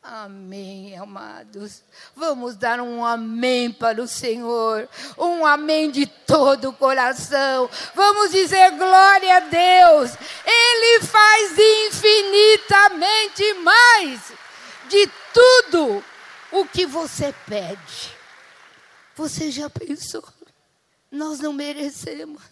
[0.09, 1.83] Amém, amados.
[2.15, 4.87] Vamos dar um amém para o Senhor.
[5.17, 7.69] Um amém de todo o coração.
[7.93, 10.11] Vamos dizer glória a Deus.
[10.45, 14.31] Ele faz infinitamente mais
[14.87, 16.01] de tudo
[16.53, 18.15] o que você pede.
[19.13, 20.23] Você já pensou?
[21.11, 22.43] Nós não merecemos.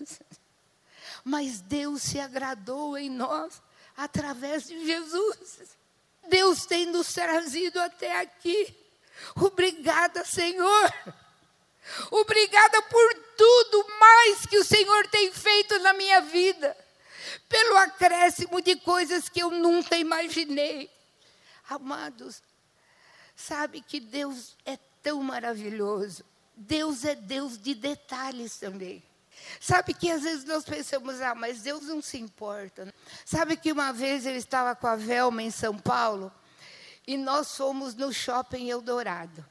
[1.23, 3.61] Mas Deus se agradou em nós
[3.95, 5.77] através de Jesus.
[6.29, 8.75] Deus tem nos trazido até aqui.
[9.35, 10.93] Obrigada, Senhor.
[12.11, 16.75] Obrigada por tudo mais que o Senhor tem feito na minha vida.
[17.47, 20.89] Pelo acréscimo de coisas que eu nunca imaginei.
[21.69, 22.41] Amados,
[23.35, 26.23] sabe que Deus é tão maravilhoso.
[26.55, 29.03] Deus é Deus de detalhes também.
[29.59, 32.93] Sabe que às vezes nós pensamos, ah, mas Deus não se importa.
[33.25, 36.31] Sabe que uma vez ele estava com a Velma em São Paulo
[37.07, 39.45] e nós fomos no shopping Eldorado.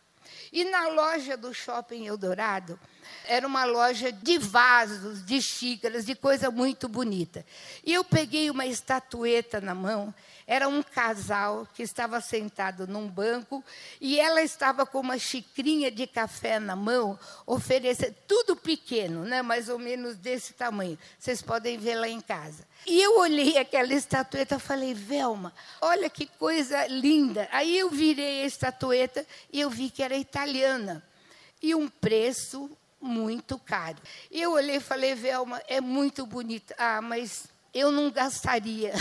[0.52, 2.78] E na loja do shopping Eldorado
[3.26, 7.44] Era uma loja de vasos, de xícaras, de coisa muito bonita.
[7.84, 10.14] E eu peguei uma estatueta na mão.
[10.46, 13.64] Era um casal que estava sentado num banco
[14.00, 19.68] e ela estava com uma xicrinha de café na mão, oferecendo tudo pequeno, né, mais
[19.68, 20.98] ou menos desse tamanho.
[21.18, 22.66] Vocês podem ver lá em casa.
[22.86, 27.48] E eu olhei aquela estatueta e falei, Velma, olha que coisa linda.
[27.50, 31.02] Aí eu virei a estatueta e eu vi que era italiana.
[31.62, 33.96] E um preço muito caro.
[34.30, 36.74] Eu olhei e falei, Velma, é muito bonita.
[36.76, 38.92] Ah, mas eu não gastaria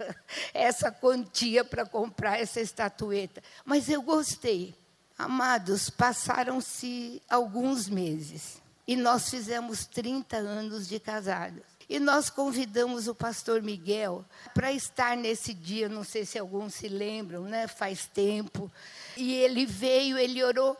[0.52, 3.42] essa quantia para comprar essa estatueta.
[3.64, 4.74] Mas eu gostei.
[5.16, 11.62] Amados, passaram-se alguns meses e nós fizemos 30 anos de casados.
[11.88, 16.88] E nós convidamos o pastor Miguel para estar nesse dia, não sei se alguns se
[16.88, 17.66] lembram, né?
[17.66, 18.70] faz tempo.
[19.16, 20.76] E ele veio, ele orou,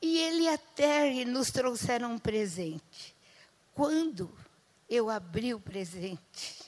[0.00, 3.14] e ele até nos trouxeram um presente.
[3.74, 4.30] Quando
[4.88, 6.61] eu abri o presente,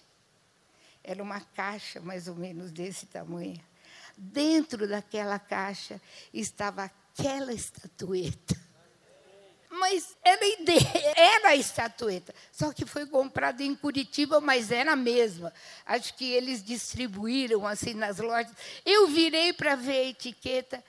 [1.04, 3.60] era uma caixa mais ou menos desse tamanho.
[4.16, 6.00] Dentro daquela caixa
[6.32, 8.64] estava aquela estatueta.
[9.70, 10.40] Mas era,
[11.16, 12.32] era a estatueta.
[12.50, 15.52] Só que foi comprada em Curitiba, mas era a mesma.
[15.84, 18.52] Acho que eles distribuíram assim nas lojas.
[18.86, 20.82] Eu virei para ver a etiqueta.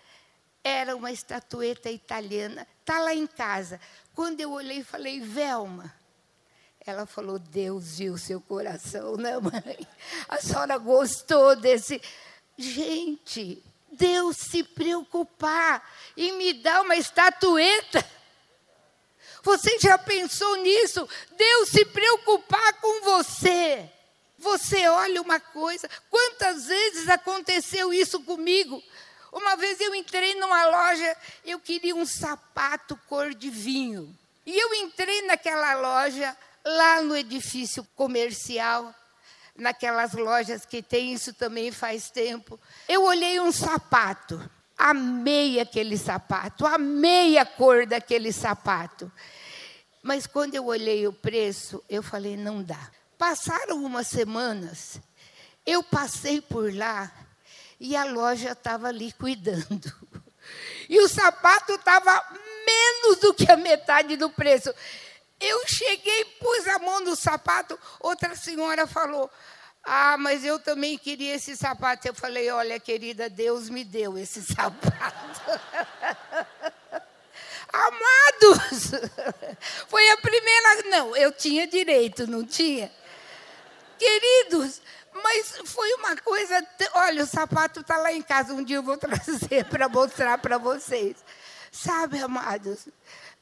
[0.64, 2.66] Era uma estatueta italiana.
[2.80, 3.82] Está lá em casa.
[4.14, 5.94] Quando eu olhei, falei, Velma.
[6.86, 9.88] Ela falou, Deus viu seu coração, né, mãe?
[10.30, 12.00] A senhora gostou desse.
[12.56, 15.84] Gente, Deus se preocupar
[16.16, 18.06] em me dar uma estatueta.
[19.42, 21.08] Você já pensou nisso?
[21.36, 23.90] Deus se preocupar com você.
[24.38, 28.84] Você olha uma coisa, quantas vezes aconteceu isso comigo?
[29.32, 34.16] Uma vez eu entrei numa loja, eu queria um sapato cor de vinho.
[34.46, 38.94] E eu entrei naquela loja, lá no edifício comercial,
[39.56, 42.60] naquelas lojas que tem isso também faz tempo.
[42.88, 49.12] Eu olhei um sapato, amei aquele sapato, amei a cor daquele sapato.
[50.02, 52.92] Mas quando eu olhei o preço, eu falei: não dá.
[53.18, 55.00] Passaram umas semanas,
[55.66, 57.12] eu passei por lá
[57.80, 59.92] e a loja estava ali cuidando.
[60.88, 62.24] E o sapato estava
[62.64, 64.72] menos do que a metade do preço.
[65.40, 69.30] Eu cheguei, pus a mão no sapato, outra senhora falou:
[69.84, 72.08] Ah, mas eu também queria esse sapato.
[72.08, 75.42] Eu falei: Olha, querida, Deus me deu esse sapato.
[77.72, 78.92] Amados,
[79.90, 80.84] foi a primeira.
[80.90, 82.90] Não, eu tinha direito, não tinha?
[83.98, 84.82] Queridos,
[85.14, 86.66] mas foi uma coisa.
[86.94, 90.58] Olha, o sapato está lá em casa, um dia eu vou trazer para mostrar para
[90.58, 91.18] vocês.
[91.72, 92.88] Sabe, amados?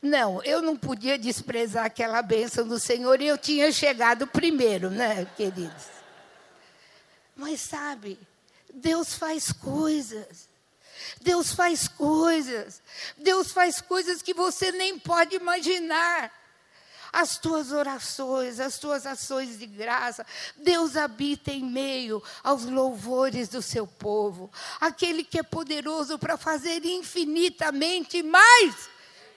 [0.04, 5.26] Não, eu não podia desprezar aquela bênção do Senhor e eu tinha chegado primeiro, né,
[5.36, 5.86] queridos?
[7.36, 8.20] Mas sabe,
[8.72, 10.54] Deus faz coisas
[11.22, 12.82] Deus faz coisas.
[13.18, 16.32] Deus faz coisas que você nem pode imaginar.
[17.12, 20.26] As tuas orações, as tuas ações de graça,
[20.58, 24.52] Deus habita em meio aos louvores do seu povo.
[24.82, 28.89] Aquele que é poderoso para fazer infinitamente mais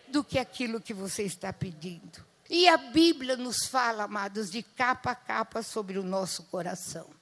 [0.08, 2.24] do que aquilo que você está pedindo.
[2.48, 7.16] E a Bíblia nos fala, amados, de capa a capa sobre o nosso coração.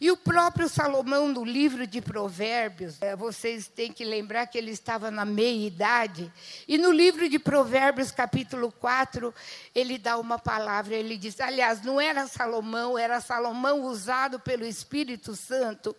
[0.00, 4.70] E o próprio Salomão, no livro de Provérbios, é, vocês têm que lembrar que ele
[4.70, 6.32] estava na meia-idade.
[6.68, 9.34] E no livro de Provérbios, capítulo 4,
[9.74, 10.94] ele dá uma palavra.
[10.94, 15.96] Ele diz: aliás, não era Salomão, era Salomão usado pelo Espírito Santo.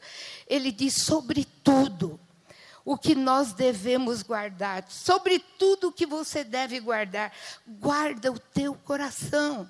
[0.48, 2.17] Ele diz: sobre tudo
[2.83, 7.31] o que nós devemos guardar, sobre tudo o que você deve guardar,
[7.67, 9.69] guarda o teu coração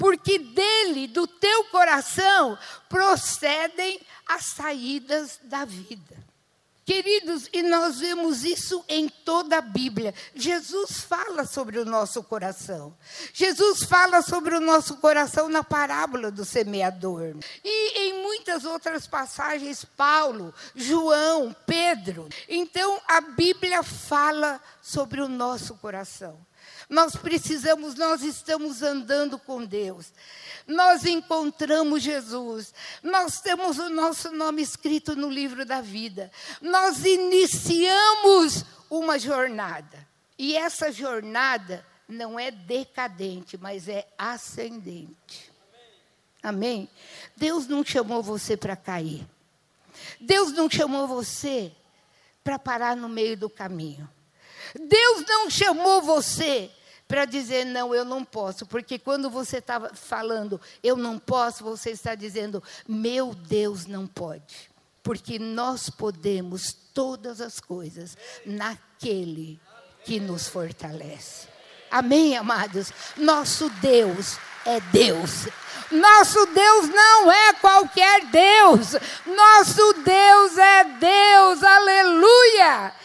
[0.00, 2.58] porque dele, do teu coração,
[2.88, 6.29] procedem as saídas da vida.
[6.90, 10.12] Queridos, e nós vemos isso em toda a Bíblia.
[10.34, 12.96] Jesus fala sobre o nosso coração.
[13.32, 17.36] Jesus fala sobre o nosso coração na parábola do semeador.
[17.62, 22.28] E em muitas outras passagens, Paulo, João, Pedro.
[22.48, 26.44] Então, a Bíblia fala sobre o nosso coração.
[26.90, 30.12] Nós precisamos, nós estamos andando com Deus.
[30.66, 32.74] Nós encontramos Jesus.
[33.00, 36.32] Nós temos o nosso nome escrito no livro da vida.
[36.60, 40.04] Nós iniciamos uma jornada.
[40.36, 45.52] E essa jornada não é decadente, mas é ascendente.
[46.42, 46.90] Amém?
[47.36, 49.24] Deus não chamou você para cair.
[50.20, 51.70] Deus não chamou você
[52.42, 54.10] para parar no meio do caminho.
[54.74, 56.70] Deus não chamou você
[57.10, 61.90] para dizer não, eu não posso, porque quando você está falando eu não posso, você
[61.90, 64.70] está dizendo meu Deus não pode,
[65.02, 69.58] porque nós podemos todas as coisas naquele
[70.04, 71.48] que nos fortalece.
[71.90, 72.92] Amém, amados?
[73.16, 75.48] Nosso Deus é Deus.
[75.90, 78.92] Nosso Deus não é qualquer Deus.
[79.26, 81.62] Nosso Deus é Deus.
[81.64, 82.99] Aleluia!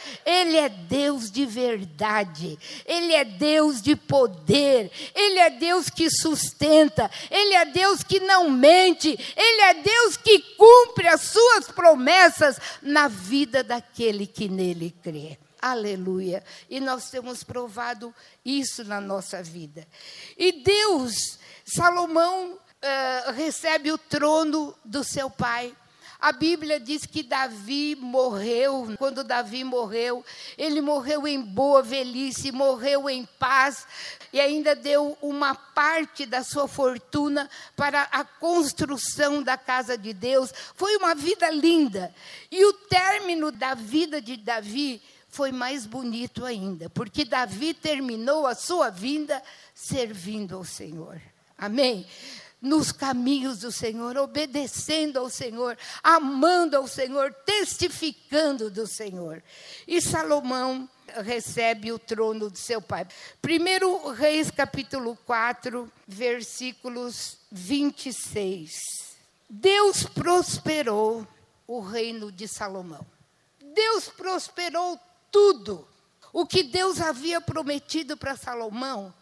[0.45, 7.09] Ele é Deus de verdade, Ele é Deus de poder, Ele é Deus que sustenta,
[7.31, 13.07] Ele é Deus que não mente, Ele é Deus que cumpre as suas promessas na
[13.07, 15.39] vida daquele que nele crê.
[15.59, 16.43] Aleluia.
[16.69, 18.13] E nós temos provado
[18.45, 19.87] isso na nossa vida.
[20.37, 25.75] E Deus, Salomão uh, recebe o trono do seu pai.
[26.19, 30.23] A Bíblia diz que Davi morreu, quando Davi morreu,
[30.57, 33.85] ele morreu em boa velhice, morreu em paz
[34.31, 40.51] e ainda deu uma parte da sua fortuna para a construção da casa de Deus.
[40.75, 42.13] Foi uma vida linda.
[42.51, 48.55] E o término da vida de Davi foi mais bonito ainda, porque Davi terminou a
[48.55, 49.43] sua vinda
[49.73, 51.21] servindo ao Senhor.
[51.57, 52.05] Amém?
[52.65, 59.43] Nos caminhos do Senhor, obedecendo ao Senhor, amando ao Senhor, testificando do Senhor.
[59.87, 60.89] E Salomão
[61.23, 63.07] recebe o trono de seu pai.
[63.39, 68.73] Primeiro Reis capítulo 4, versículos 26.
[69.47, 71.27] Deus prosperou
[71.67, 73.05] o reino de Salomão.
[73.75, 74.99] Deus prosperou
[75.31, 75.87] tudo.
[76.33, 79.13] O que Deus havia prometido para Salomão,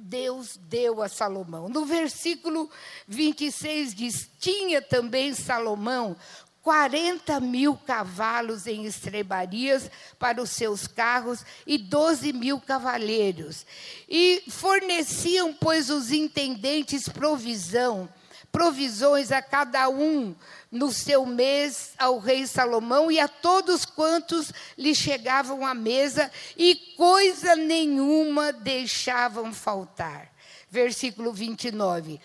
[0.00, 1.68] Deus deu a Salomão.
[1.68, 2.70] No versículo
[3.06, 6.16] 26 diz: Tinha também Salomão
[6.62, 13.64] 40 mil cavalos em estrebarias para os seus carros e 12 mil cavaleiros.
[14.08, 18.08] E forneciam, pois, os intendentes provisão
[18.52, 20.34] provisões a cada um
[20.70, 26.74] no seu mês ao rei Salomão e a todos quantos lhe chegavam à mesa, e
[26.96, 30.32] coisa nenhuma deixavam faltar.
[30.70, 32.20] Versículo 29.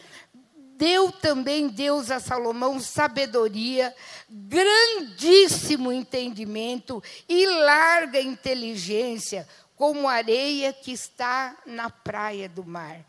[0.78, 3.96] Deu também Deus a Salomão sabedoria,
[4.30, 13.04] grandíssimo entendimento e larga inteligência, como areia que está na praia do mar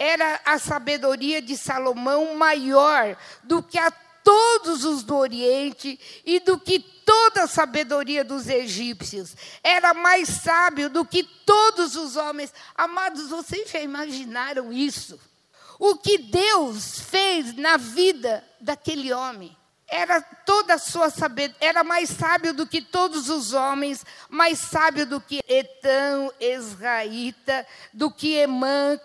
[0.00, 3.92] era a sabedoria de Salomão maior do que a
[4.30, 9.34] todos os do Oriente e do que toda a sabedoria dos egípcios.
[9.60, 12.54] Era mais sábio do que todos os homens.
[12.76, 15.18] Amados, vocês já imaginaram isso?
[15.80, 19.56] O que Deus fez na vida daquele homem?
[19.88, 25.06] Era toda a sua sabedoria, era mais sábio do que todos os homens, mais sábio
[25.06, 28.96] do que Etão, Esraíta, do que Emã,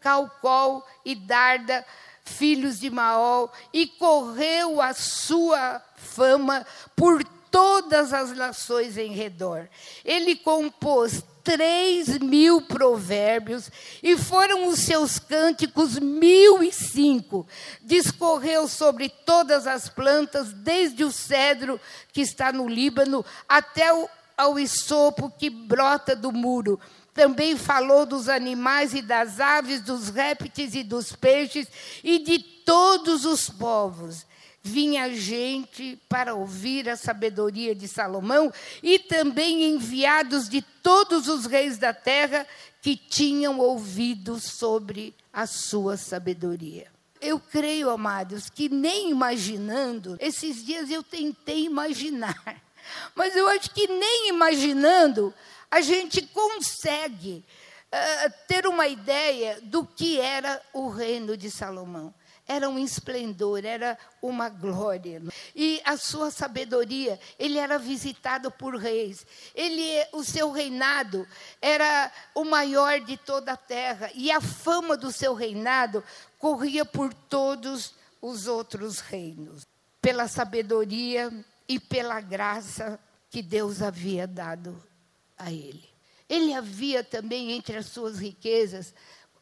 [0.00, 1.84] Calcol e Darda,
[2.24, 6.66] filhos de Maol, e correu a sua fama
[6.96, 9.68] por todas as nações em redor.
[10.04, 13.70] Ele compôs três mil provérbios
[14.02, 17.46] e foram os seus cânticos mil e cinco.
[17.82, 21.78] Discorreu sobre todas as plantas, desde o cedro
[22.12, 26.80] que está no Líbano até o, ao isopo que brota do muro
[27.14, 31.68] também falou dos animais e das aves, dos répteis e dos peixes
[32.02, 34.26] e de todos os povos.
[34.60, 38.52] Vinha gente para ouvir a sabedoria de Salomão
[38.82, 42.46] e também enviados de todos os reis da terra
[42.82, 46.88] que tinham ouvido sobre a sua sabedoria.
[47.20, 52.62] Eu creio, amados, que nem imaginando, esses dias eu tentei imaginar,
[53.14, 55.32] mas eu acho que nem imaginando
[55.74, 57.44] a gente consegue
[57.92, 62.14] uh, ter uma ideia do que era o reino de Salomão.
[62.46, 65.20] Era um esplendor, era uma glória.
[65.52, 69.26] E a sua sabedoria, ele era visitado por reis.
[69.52, 71.26] Ele, o seu reinado
[71.60, 74.12] era o maior de toda a terra.
[74.14, 76.04] E a fama do seu reinado
[76.38, 79.66] corria por todos os outros reinos.
[80.00, 81.32] Pela sabedoria
[81.68, 82.96] e pela graça
[83.28, 84.93] que Deus havia dado
[85.36, 85.88] a ele.
[86.28, 88.94] Ele havia também entre as suas riquezas,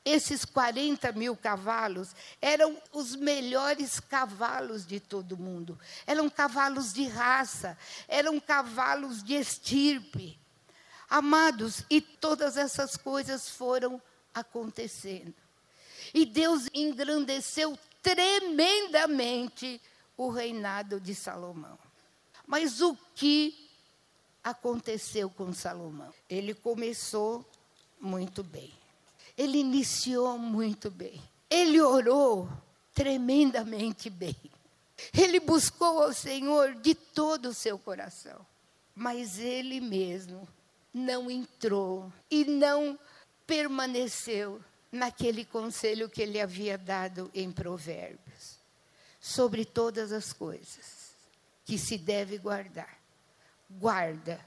[0.04, 5.78] esses 40 mil cavalos eram os melhores cavalos de todo mundo.
[6.06, 7.78] Eram cavalos de raça,
[8.08, 10.38] eram cavalos de estirpe.
[11.08, 14.02] Amados, e todas essas coisas foram
[14.34, 15.34] acontecendo.
[16.12, 19.80] E Deus engrandeceu tremendamente
[20.16, 21.78] o reinado de Salomão.
[22.44, 23.70] Mas o que
[24.42, 26.12] aconteceu com Salomão.
[26.28, 27.44] Ele começou
[28.00, 28.72] muito bem.
[29.36, 31.22] Ele iniciou muito bem.
[31.48, 32.48] Ele orou
[32.94, 34.36] tremendamente bem.
[35.16, 38.44] Ele buscou ao Senhor de todo o seu coração.
[38.94, 40.46] Mas ele mesmo
[40.92, 42.98] não entrou e não
[43.46, 48.58] permaneceu naquele conselho que ele havia dado em Provérbios
[49.18, 51.14] sobre todas as coisas
[51.64, 53.01] que se deve guardar.
[53.78, 54.40] Guarda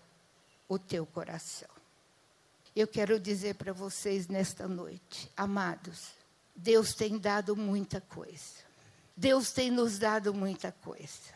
[0.67, 1.69] o teu coração.
[2.75, 6.09] Eu quero dizer para vocês nesta noite, amados,
[6.55, 8.65] Deus tem dado muita coisa.
[9.15, 11.33] Deus tem nos dado muita coisa.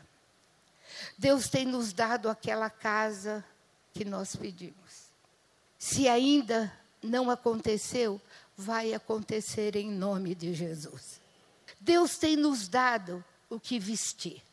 [1.18, 3.44] Deus tem nos dado aquela casa
[3.94, 5.10] que nós pedimos.
[5.78, 8.22] Se ainda não aconteceu,
[8.58, 11.22] vai acontecer em nome de Jesus.
[11.80, 14.44] Deus tem nos dado o que vestir.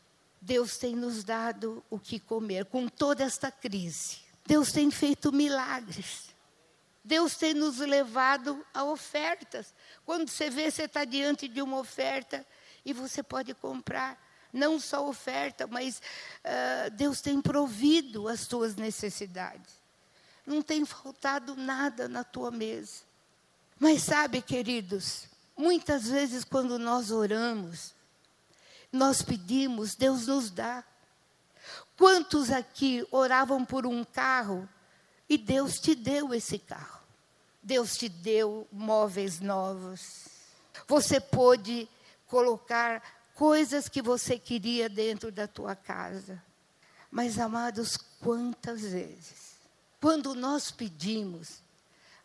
[0.41, 4.17] Deus tem nos dado o que comer com toda esta crise.
[4.45, 6.27] Deus tem feito milagres.
[7.03, 9.73] Deus tem nos levado a ofertas.
[10.05, 12.45] Quando você vê, você está diante de uma oferta
[12.85, 14.21] e você pode comprar.
[14.51, 16.01] Não só oferta, mas
[16.43, 19.73] uh, Deus tem provido as tuas necessidades.
[20.45, 23.03] Não tem faltado nada na tua mesa.
[23.79, 25.25] Mas sabe, queridos,
[25.55, 27.93] muitas vezes quando nós oramos,
[28.97, 30.83] nós pedimos, Deus nos dá.
[31.97, 34.67] Quantos aqui oravam por um carro
[35.29, 37.01] e Deus te deu esse carro?
[37.63, 40.27] Deus te deu móveis novos.
[40.87, 41.87] Você pôde
[42.27, 43.01] colocar
[43.33, 46.41] coisas que você queria dentro da tua casa.
[47.09, 49.57] Mas, amados, quantas vezes,
[49.99, 51.61] quando nós pedimos,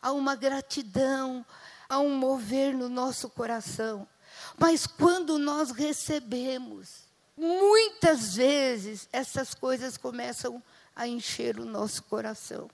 [0.01, 1.45] há uma gratidão,
[1.89, 4.07] há um mover no nosso coração.
[4.59, 7.05] Mas quando nós recebemos,
[7.37, 10.63] muitas vezes essas coisas começam
[10.95, 12.71] a encher o nosso coração.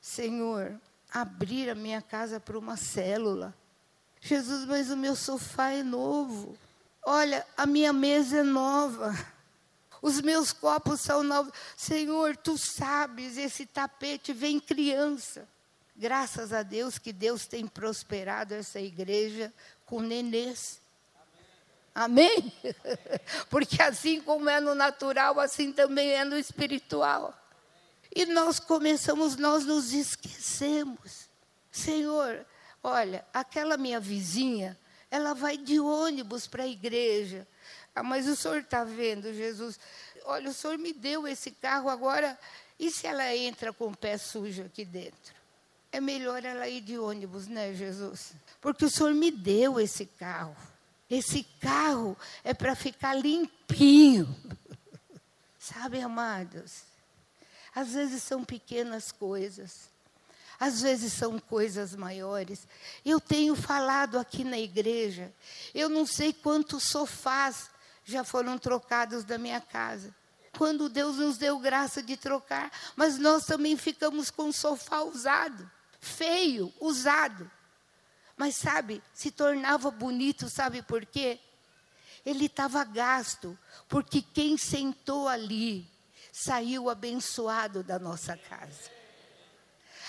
[0.00, 0.78] Senhor,
[1.12, 3.54] abrir a minha casa para uma célula.
[4.20, 6.56] Jesus, mas o meu sofá é novo.
[7.04, 9.12] Olha, a minha mesa é nova.
[10.02, 11.52] Os meus copos são novos.
[11.76, 15.48] Senhor, tu sabes, esse tapete vem criança.
[15.94, 19.52] Graças a Deus que Deus tem prosperado essa igreja
[19.86, 20.81] com nenês.
[21.94, 22.52] Amém?
[23.50, 27.34] Porque assim como é no natural, assim também é no espiritual.
[28.14, 31.28] E nós começamos, nós nos esquecemos.
[31.70, 32.44] Senhor,
[32.82, 34.78] olha, aquela minha vizinha,
[35.10, 37.46] ela vai de ônibus para a igreja.
[37.94, 39.78] Ah, mas o senhor está vendo, Jesus?
[40.24, 42.38] Olha, o senhor me deu esse carro agora,
[42.78, 45.34] e se ela entra com o pé sujo aqui dentro?
[45.90, 48.32] É melhor ela ir de ônibus, né, Jesus?
[48.60, 50.56] Porque o senhor me deu esse carro.
[51.12, 54.34] Esse carro é para ficar limpinho.
[55.60, 56.84] Sabe, amados?
[57.74, 59.90] Às vezes são pequenas coisas,
[60.58, 62.66] às vezes são coisas maiores.
[63.04, 65.30] Eu tenho falado aqui na igreja,
[65.74, 67.68] eu não sei quantos sofás
[68.06, 70.14] já foram trocados da minha casa.
[70.56, 75.70] Quando Deus nos deu graça de trocar, mas nós também ficamos com o sofá usado,
[76.00, 77.50] feio, usado.
[78.42, 81.38] Mas sabe, se tornava bonito, sabe por quê?
[82.26, 83.56] Ele estava gasto,
[83.88, 85.88] porque quem sentou ali
[86.32, 88.90] saiu abençoado da nossa casa.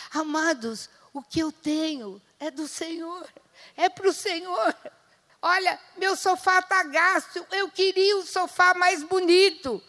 [0.10, 3.30] Amados, o que eu tenho é do Senhor,
[3.78, 4.76] é para o Senhor.
[5.40, 9.80] Olha, meu sofá está gasto, eu queria um sofá mais bonito.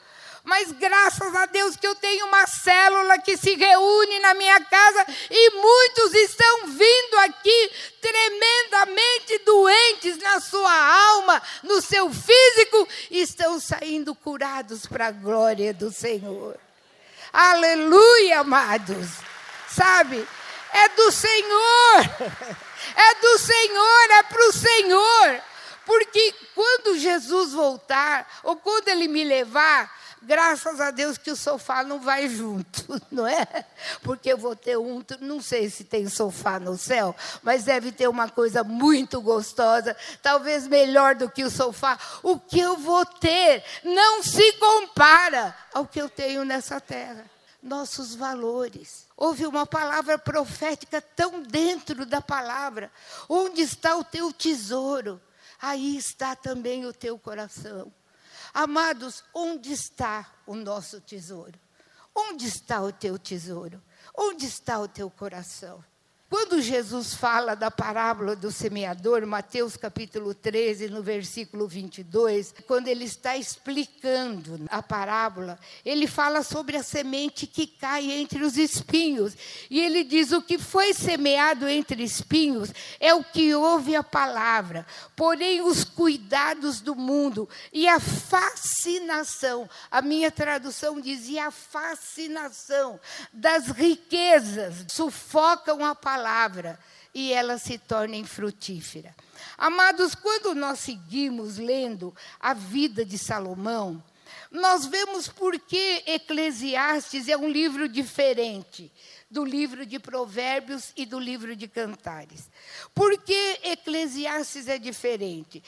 [0.44, 5.06] Mas graças a Deus que eu tenho uma célula que se reúne na minha casa
[5.30, 7.72] e muitos estão vindo aqui
[8.02, 15.72] tremendamente doentes na sua alma, no seu físico, e estão saindo curados para a glória
[15.72, 16.58] do Senhor.
[17.32, 19.08] Aleluia, amados.
[19.66, 20.28] Sabe?
[20.74, 22.64] É do Senhor.
[22.96, 25.42] É do Senhor, é para o Senhor.
[25.86, 29.90] Porque quando Jesus voltar, ou quando Ele me levar,
[30.26, 33.46] Graças a Deus que o sofá não vai junto, não é?
[34.02, 38.08] Porque eu vou ter um, não sei se tem sofá no céu, mas deve ter
[38.08, 41.98] uma coisa muito gostosa, talvez melhor do que o sofá.
[42.22, 47.24] O que eu vou ter não se compara ao que eu tenho nessa terra.
[47.62, 49.06] Nossos valores.
[49.16, 52.90] Houve uma palavra profética tão dentro da palavra.
[53.28, 55.20] Onde está o teu tesouro?
[55.60, 57.90] Aí está também o teu coração.
[58.54, 61.58] Amados, onde está o nosso tesouro?
[62.14, 63.82] Onde está o teu tesouro?
[64.16, 65.84] Onde está o teu coração?
[66.34, 73.04] Quando Jesus fala da parábola do semeador, Mateus capítulo 13, no versículo 22, quando ele
[73.04, 79.36] está explicando a parábola, ele fala sobre a semente que cai entre os espinhos.
[79.70, 84.84] E ele diz: o que foi semeado entre espinhos é o que ouve a palavra,
[85.14, 92.98] porém os cuidados do mundo e a fascinação, a minha tradução dizia a fascinação
[93.32, 96.78] das riquezas, sufocam a palavra palavra
[97.14, 99.14] e ela se torna infrutífera.
[99.58, 104.02] Amados, quando nós seguimos lendo a vida de Salomão,
[104.50, 108.90] nós vemos por que Eclesiastes é um livro diferente
[109.30, 112.48] do livro de Provérbios e do livro de Cantares.
[112.94, 115.62] Por que Eclesiastes é diferente?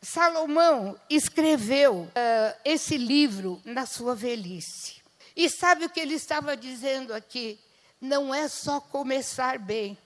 [0.00, 5.00] Salomão escreveu uh, esse livro na sua velhice.
[5.36, 7.56] E sabe o que ele estava dizendo aqui?
[8.02, 9.96] Não é só começar bem.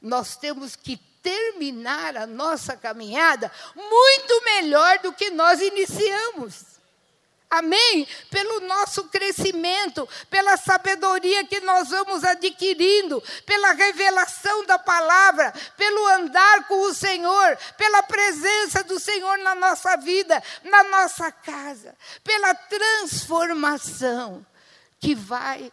[0.00, 6.64] Nós temos que terminar a nossa caminhada muito melhor do que nós iniciamos.
[7.50, 8.08] Amém?
[8.30, 16.68] Pelo nosso crescimento, pela sabedoria que nós vamos adquirindo, pela revelação da palavra, pelo andar
[16.68, 21.94] com o Senhor, pela presença do Senhor na nossa vida, na nossa casa,
[22.24, 24.46] pela transformação
[25.00, 25.70] que vai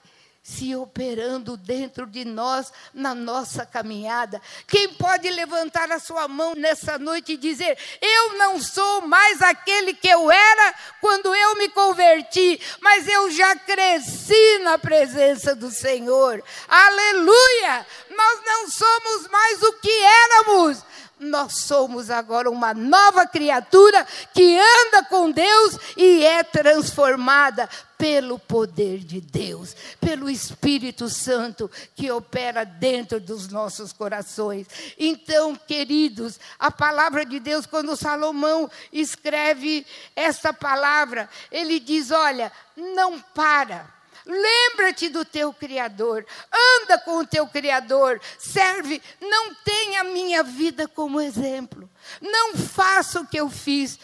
[0.47, 4.41] se operando dentro de nós, na nossa caminhada.
[4.65, 9.93] Quem pode levantar a sua mão nessa noite e dizer: Eu não sou mais aquele
[9.93, 16.41] que eu era quando eu me converti, mas eu já cresci na presença do Senhor.
[16.69, 17.85] Aleluia!
[18.09, 20.81] Nós não somos mais o que éramos,
[21.19, 27.67] nós somos agora uma nova criatura que anda com Deus e é transformada
[27.97, 34.67] pelo poder de Deus, pelo Espírito Santo que opera dentro dos nossos corações.
[34.97, 39.85] Então, queridos, a palavra de Deus, quando Salomão escreve
[40.15, 43.97] essa palavra, ele diz: olha, não para.
[44.25, 50.85] Lembra-te do teu Criador, anda com o teu Criador, serve, não tenha a minha vida
[50.85, 51.89] como exemplo,
[52.19, 53.97] não faça o que eu fiz.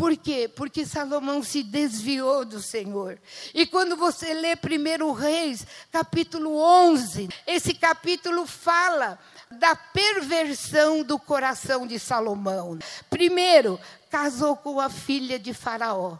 [0.00, 0.48] Por quê?
[0.48, 3.18] Porque Salomão se desviou do Senhor.
[3.52, 9.18] E quando você lê 1 Reis, capítulo 11, esse capítulo fala
[9.50, 12.78] da perversão do coração de Salomão.
[13.10, 13.78] Primeiro,
[14.08, 16.16] casou com a filha de Faraó.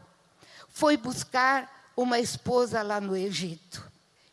[0.69, 3.83] Foi buscar uma esposa lá no Egito.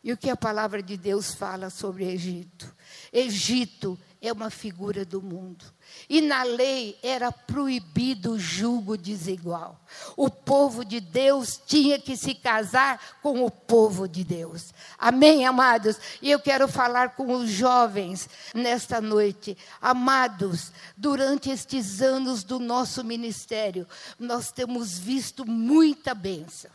[0.04, 2.70] E o que a palavra de Deus fala sobre Egito?
[3.14, 5.66] Egito é uma figura do mundo.
[6.10, 9.80] E na lei era proibido o julgo desigual.
[10.16, 14.74] O povo de Deus tinha que se casar com o povo de Deus.
[14.98, 15.98] Amém, amados?
[16.22, 19.58] E eu quero falar com os jovens nesta noite.
[19.82, 23.88] Amados, durante estes anos do nosso ministério,
[24.20, 26.72] nós temos visto muita bênção.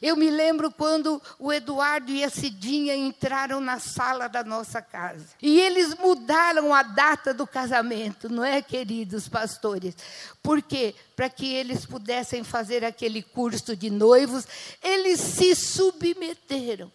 [0.00, 5.26] Eu me lembro quando o Eduardo e a Cidinha entraram na sala da nossa casa.
[5.42, 9.96] E eles mudaram a data do casamento, não é, queridos pastores?
[10.42, 10.94] Por quê?
[11.16, 14.46] Para que eles pudessem fazer aquele curso de noivos,
[14.82, 16.90] eles se submeteram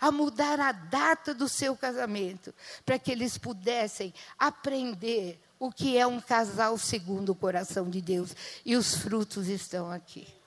[0.00, 2.54] a mudar a data do seu casamento,
[2.86, 8.34] para que eles pudessem aprender o que é um casal segundo o coração de Deus.
[8.64, 10.37] E os frutos estão aqui.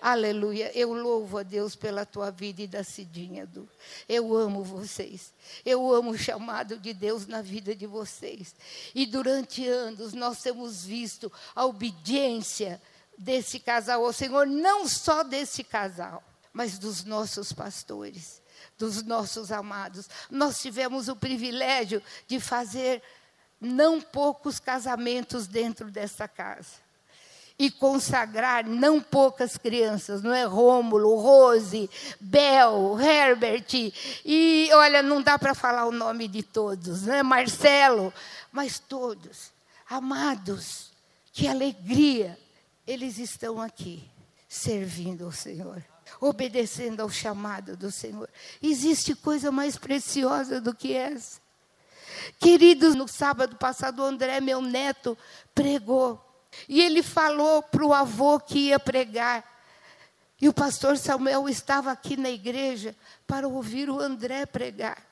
[0.00, 0.70] Aleluia.
[0.74, 3.68] Eu louvo a Deus pela tua vida e da Cidinha, Du.
[4.08, 5.32] Eu amo vocês.
[5.64, 8.54] Eu amo o chamado de Deus na vida de vocês.
[8.94, 12.80] E durante anos nós temos visto a obediência
[13.18, 16.22] desse casal ao Senhor, não só desse casal,
[16.52, 18.42] mas dos nossos pastores,
[18.78, 20.08] dos nossos amados.
[20.30, 23.02] Nós tivemos o privilégio de fazer
[23.58, 26.85] não poucos casamentos dentro dessa casa
[27.58, 30.44] e consagrar não poucas crianças, não é?
[30.44, 31.88] Rômulo, Rose,
[32.20, 33.92] Bel, Herbert,
[34.24, 37.22] e olha, não dá para falar o nome de todos, né?
[37.22, 38.12] Marcelo,
[38.52, 39.52] mas todos,
[39.88, 40.90] amados,
[41.32, 42.38] que alegria,
[42.86, 44.08] eles estão aqui,
[44.48, 45.82] servindo ao Senhor.
[46.20, 48.28] Obedecendo ao chamado do Senhor.
[48.62, 51.40] Existe coisa mais preciosa do que essa?
[52.38, 55.18] Queridos, no sábado passado, o André, meu neto,
[55.52, 56.25] pregou
[56.68, 59.44] e ele falou para o avô que ia pregar.
[60.40, 62.94] E o pastor Samuel estava aqui na igreja
[63.26, 65.02] para ouvir o André pregar.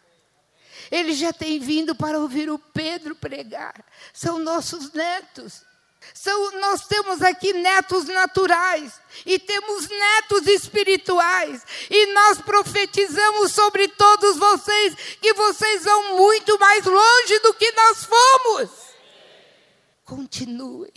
[0.90, 3.74] Ele já tem vindo para ouvir o Pedro pregar.
[4.12, 5.62] São nossos netos.
[6.12, 14.36] São, nós temos aqui netos naturais e temos netos espirituais, e nós profetizamos sobre todos
[14.36, 18.70] vocês que vocês vão muito mais longe do que nós fomos.
[20.05, 20.92] Continue.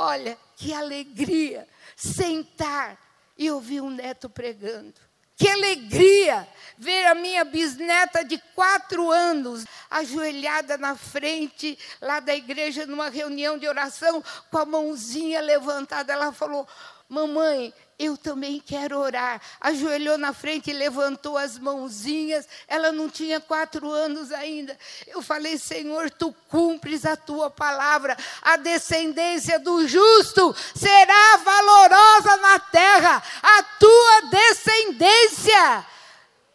[0.00, 2.96] Olha, que alegria sentar
[3.36, 4.94] e ouvir um neto pregando.
[5.36, 6.46] Que alegria
[6.78, 13.58] ver a minha bisneta de quatro anos ajoelhada na frente lá da igreja numa reunião
[13.58, 14.22] de oração
[14.52, 16.12] com a mãozinha levantada.
[16.12, 16.64] Ela falou:
[17.08, 19.40] Mamãe, eu também quero orar.
[19.60, 22.46] Ajoelhou na frente e levantou as mãozinhas.
[22.68, 24.78] Ela não tinha quatro anos ainda.
[25.06, 28.16] Eu falei, Senhor, tu cumpres a tua palavra.
[28.42, 33.22] A descendência do justo será valorosa na terra.
[33.42, 35.86] A tua descendência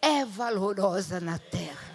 [0.01, 1.92] é valorosa na terra.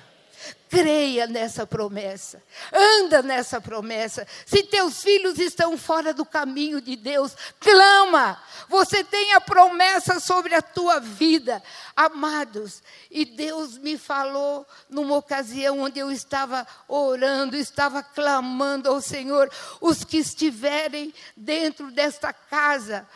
[0.69, 2.43] Creia nessa promessa,
[2.73, 4.27] anda nessa promessa.
[4.45, 8.39] Se teus filhos estão fora do caminho de Deus, clama.
[8.69, 11.63] Você tem a promessa sobre a tua vida,
[11.97, 12.83] amados.
[13.11, 19.51] E Deus me falou numa ocasião onde eu estava orando, estava clamando ao Senhor,
[19.81, 23.07] os que estiverem dentro desta casa,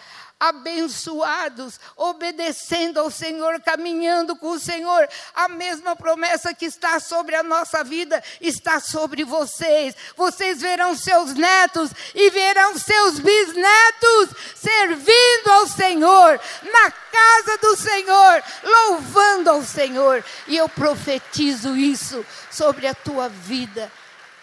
[0.43, 5.09] abençoados, obedecendo ao Senhor, caminhando com o Senhor.
[5.32, 9.95] A mesma promessa que está sobre a nossa vida está sobre vocês.
[10.16, 16.40] Vocês verão seus netos e verão seus bisnetos servindo ao Senhor,
[16.72, 20.24] na casa do Senhor, louvando ao Senhor.
[20.49, 23.93] E eu profetizo isso sobre a tua vida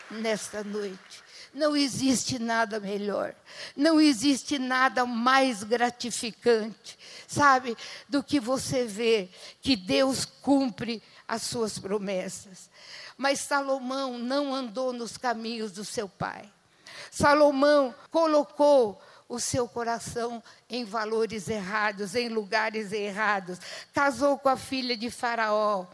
[0.10, 1.09] nesta noite.
[1.54, 3.34] Não existe nada melhor,
[3.76, 6.98] não existe nada mais gratificante,
[7.28, 7.76] sabe,
[8.08, 12.70] do que você ver que Deus cumpre as suas promessas.
[13.18, 16.50] Mas Salomão não andou nos caminhos do seu pai.
[17.12, 23.60] Salomão colocou o seu coração em valores errados, em lugares errados.
[23.94, 25.86] Casou com a filha de Faraó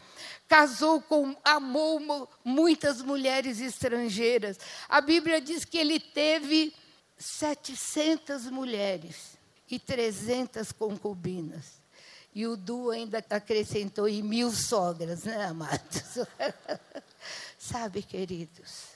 [0.48, 4.58] casou com, amou muitas mulheres estrangeiras.
[4.88, 6.74] A Bíblia diz que ele teve
[7.18, 9.38] 700 mulheres
[9.70, 11.84] e 300 concubinas.
[12.34, 16.28] E o Du ainda acrescentou em mil sogras, né, amados?
[17.58, 18.96] Sabe, queridos?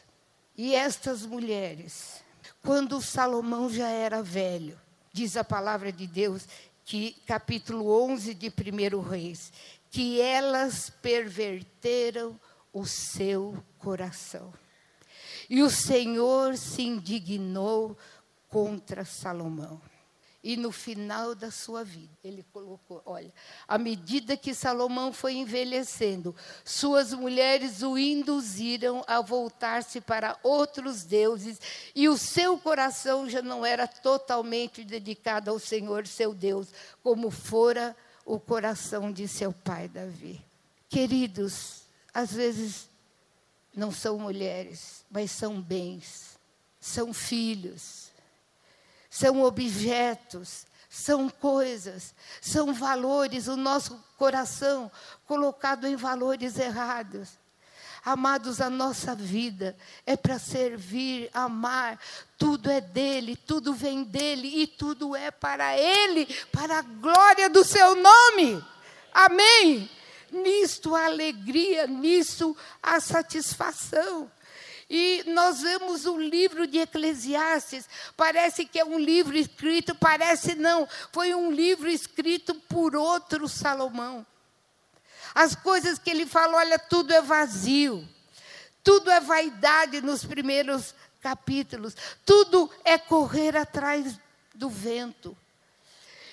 [0.57, 2.21] E estas mulheres,
[2.61, 4.77] quando Salomão já era velho,
[5.13, 6.45] diz a palavra de Deus,
[6.83, 9.53] que capítulo 11 de 1 Reis,
[9.89, 12.39] que elas perverteram
[12.71, 14.53] o seu coração.
[15.49, 17.97] E o Senhor se indignou
[18.47, 19.81] contra Salomão.
[20.41, 23.33] E no final da sua vida, ele colocou: olha,
[23.67, 26.33] à medida que Salomão foi envelhecendo,
[26.63, 31.59] suas mulheres o induziram a voltar-se para outros deuses,
[31.93, 36.69] e o seu coração já não era totalmente dedicado ao Senhor, seu Deus,
[37.03, 37.93] como fora
[38.29, 40.39] o coração de seu pai Davi.
[40.87, 41.81] Queridos,
[42.13, 42.87] às vezes
[43.75, 46.37] não são mulheres, mas são bens,
[46.79, 48.11] são filhos,
[49.09, 54.91] são objetos, são coisas, são valores, o nosso coração
[55.25, 57.38] colocado em valores errados.
[58.09, 61.99] Amados, a nossa vida é para servir, amar.
[62.39, 67.63] Tudo é dele, tudo vem dele e tudo é para ele, para a glória do
[67.63, 68.65] seu nome.
[69.13, 69.87] Amém.
[70.31, 74.31] Nisto a alegria, nisso a satisfação.
[74.89, 77.87] E nós vemos o livro de Eclesiastes,
[78.17, 84.25] parece que é um livro escrito, parece não, foi um livro escrito por outro Salomão.
[85.33, 88.07] As coisas que ele falou, olha, tudo é vazio.
[88.83, 91.95] Tudo é vaidade nos primeiros capítulos.
[92.25, 94.19] Tudo é correr atrás
[94.55, 95.37] do vento.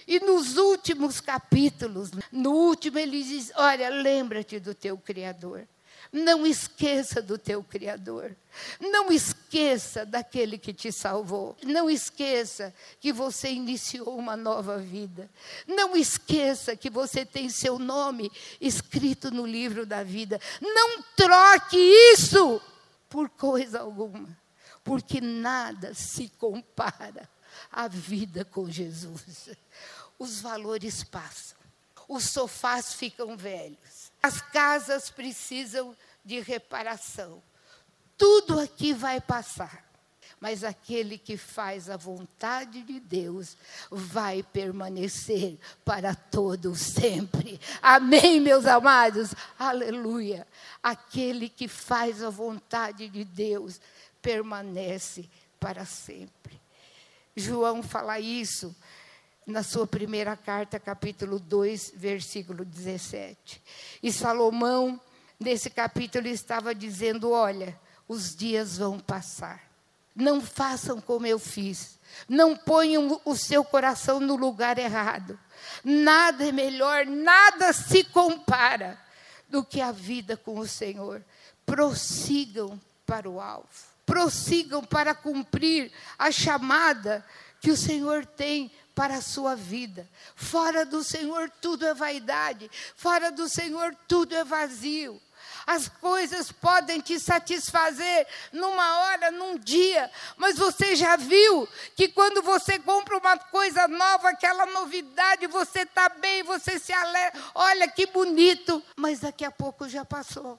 [0.07, 5.67] E nos últimos capítulos, no último, ele diz: Olha, lembra-te do teu Criador.
[6.13, 8.37] Não esqueça do teu Criador.
[8.81, 11.57] Não esqueça daquele que te salvou.
[11.63, 15.31] Não esqueça que você iniciou uma nova vida.
[15.67, 18.31] Não esqueça que você tem seu nome
[18.61, 20.41] escrito no livro da vida.
[20.61, 21.77] Não troque
[22.13, 22.61] isso
[23.09, 24.29] por coisa alguma,
[24.83, 27.29] porque nada se compara
[27.71, 29.51] à vida com Jesus.
[30.19, 31.59] Os valores passam,
[32.09, 37.41] os sofás ficam velhos as casas precisam de reparação.
[38.19, 39.87] Tudo aqui vai passar.
[40.41, 43.57] Mas aquele que faz a vontade de Deus
[43.91, 47.59] vai permanecer para todo sempre.
[47.81, 49.35] Amém, meus amados?
[49.59, 50.47] Aleluia.
[50.83, 53.81] Aquele que faz a vontade de Deus
[54.21, 55.27] permanece
[55.59, 56.61] para sempre.
[57.35, 58.75] João fala isso
[59.47, 63.63] na sua primeira carta, capítulo 2, versículo 17.
[64.03, 65.01] E Salomão,
[65.39, 67.79] nesse capítulo, estava dizendo: Olha,
[68.09, 69.63] os dias vão passar.
[70.15, 71.97] Não façam como eu fiz.
[72.29, 75.39] Não ponham o seu coração no lugar errado.
[75.85, 78.99] Nada é melhor, nada se compara
[79.49, 81.23] do que a vida com o Senhor.
[81.65, 83.69] Prossigam para o alvo.
[84.05, 87.25] Prossigam para cumprir a chamada
[87.61, 90.09] que o Senhor tem para a sua vida.
[90.35, 95.21] Fora do Senhor tudo é vaidade, fora do Senhor tudo é vazio.
[95.67, 102.41] As coisas podem te satisfazer numa hora, num dia, mas você já viu que quando
[102.41, 108.07] você compra uma coisa nova, aquela novidade, você está bem, você se alegra, olha que
[108.07, 110.59] bonito, mas daqui a pouco já passou.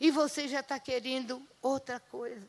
[0.00, 2.48] E você já está querendo outra coisa.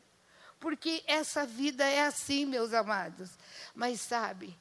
[0.58, 3.30] Porque essa vida é assim, meus amados.
[3.74, 4.56] Mas sabe,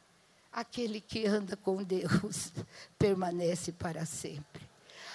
[0.55, 2.53] aquele que anda com Deus
[2.97, 4.63] permanece para sempre.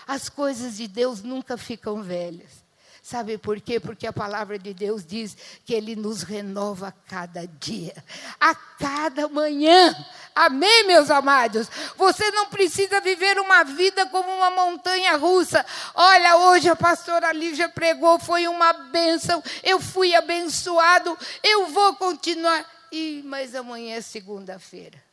[0.06, 2.62] As coisas de Deus nunca ficam velhas.
[3.02, 3.80] Sabe por quê?
[3.80, 5.34] Porque a palavra de Deus diz
[5.64, 7.94] que Ele nos renova a cada dia,
[8.38, 9.96] a cada manhã.
[10.34, 11.66] Amém, meus amados?
[11.96, 15.64] Você não precisa viver uma vida como uma montanha russa.
[15.94, 22.66] Olha, hoje a pastora Lígia pregou, foi uma bênção, eu fui abençoado, eu vou continuar.
[22.92, 25.09] E, mas amanhã é segunda-feira.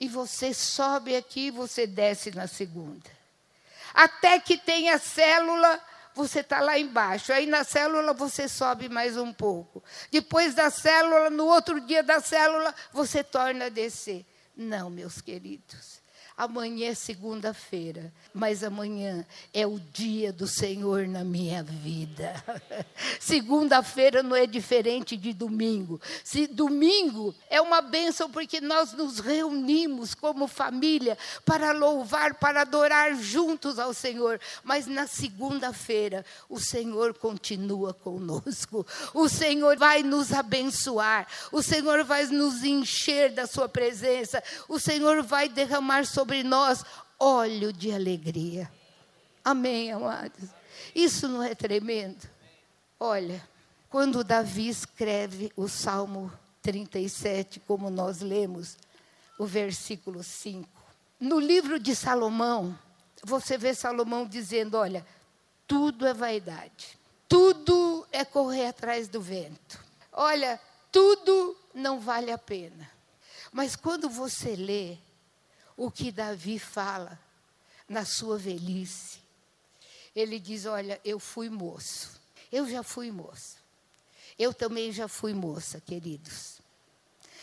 [0.00, 3.10] E você sobe aqui, você desce na segunda.
[3.92, 5.78] Até que tenha célula,
[6.14, 7.32] você está lá embaixo.
[7.32, 9.84] Aí na célula você sobe mais um pouco.
[10.10, 14.24] Depois da célula, no outro dia da célula, você torna a descer.
[14.56, 15.99] Não, meus queridos.
[16.40, 22.32] Amanhã é segunda-feira, mas amanhã é o dia do Senhor na minha vida.
[23.20, 26.00] Segunda-feira não é diferente de domingo.
[26.24, 33.14] Se domingo é uma bênção porque nós nos reunimos como família para louvar, para adorar
[33.16, 34.40] juntos ao Senhor.
[34.64, 38.86] Mas na segunda-feira o Senhor continua conosco.
[39.12, 41.26] O Senhor vai nos abençoar.
[41.52, 44.42] O Senhor vai nos encher da sua presença.
[44.66, 46.84] O Senhor vai derramar sobre sobre nós
[47.18, 48.70] óleo de alegria.
[49.44, 50.48] Amém, amados?
[50.94, 52.24] Isso não é tremendo?
[53.00, 53.44] Olha,
[53.88, 58.76] quando Davi escreve o Salmo 37, como nós lemos,
[59.40, 60.68] o versículo 5.
[61.18, 62.78] No livro de Salomão,
[63.24, 65.04] você vê Salomão dizendo: olha,
[65.66, 66.96] tudo é vaidade,
[67.28, 69.84] tudo é correr atrás do vento.
[70.12, 70.60] Olha,
[70.92, 72.88] tudo não vale a pena.
[73.52, 74.96] Mas quando você lê
[75.80, 77.18] o que Davi fala
[77.88, 79.18] na sua velhice.
[80.14, 82.20] Ele diz: Olha, eu fui moço.
[82.52, 83.56] Eu já fui moço.
[84.38, 86.60] Eu também já fui moça, queridos.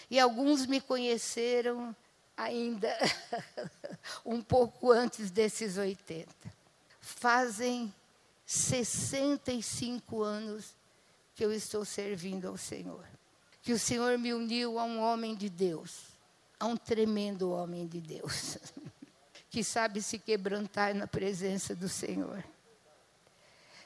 [0.08, 1.96] E alguns me conheceram
[2.38, 2.96] ainda
[4.24, 6.32] um pouco antes desses 80.
[7.02, 7.92] Fazem
[8.46, 10.76] 65 anos
[11.34, 13.04] que eu estou servindo ao Senhor.
[13.64, 16.07] Que o Senhor me uniu a um homem de Deus
[16.60, 18.58] a um tremendo homem de Deus,
[19.50, 22.44] que sabe se quebrantar na presença do Senhor.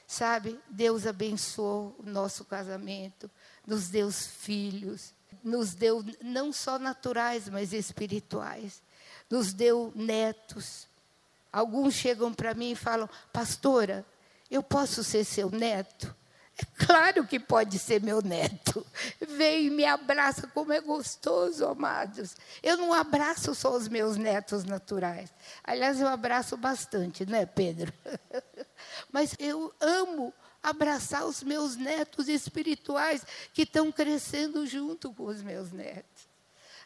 [0.06, 3.30] Sabe, Deus abençoou o nosso casamento,
[3.66, 8.82] nos deu filhos, nos deu não só naturais, mas espirituais,
[9.30, 10.86] nos deu netos.
[11.52, 14.04] Alguns chegam para mim e falam: Pastora,
[14.50, 16.14] eu posso ser seu neto?
[16.86, 18.84] Claro que pode ser meu neto.
[19.20, 22.36] Vem e me abraça, como é gostoso, amados.
[22.62, 25.32] Eu não abraço só os meus netos naturais.
[25.62, 27.92] Aliás, eu abraço bastante, não é, Pedro?
[29.12, 30.32] Mas eu amo
[30.62, 36.28] abraçar os meus netos espirituais que estão crescendo junto com os meus netos.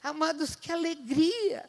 [0.03, 1.69] Amados, que alegria!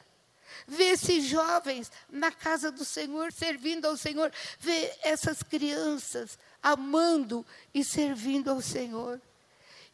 [0.67, 6.37] Ver esses jovens na casa do Senhor, servindo ao Senhor, ver essas crianças
[6.71, 9.21] amando e servindo ao Senhor.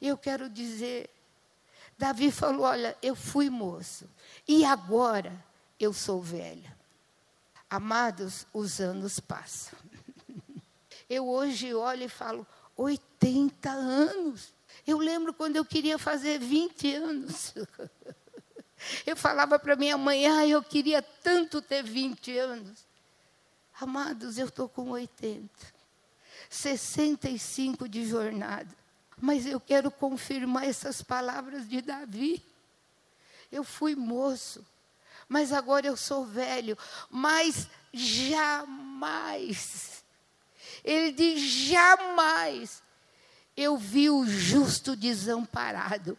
[0.01, 1.09] E eu quero dizer,
[1.97, 4.09] Davi falou: Olha, eu fui moço,
[4.47, 5.33] e agora
[5.79, 6.75] eu sou velha.
[7.69, 9.77] Amados, os anos passam.
[11.09, 12.45] Eu hoje olho e falo:
[12.77, 14.53] 80 anos.
[14.85, 17.53] Eu lembro quando eu queria fazer 20 anos.
[19.05, 22.85] Eu falava para minha mãe, ah, eu queria tanto ter 20 anos.
[23.79, 25.49] Amados, eu estou com 80.
[26.53, 28.69] 65 de jornada.
[29.19, 32.43] Mas eu quero confirmar essas palavras de Davi.
[33.51, 34.65] Eu fui moço,
[35.27, 36.77] mas agora eu sou velho.
[37.09, 40.03] Mas jamais,
[40.83, 42.83] ele diz: jamais
[43.55, 46.17] eu vi o justo desamparado,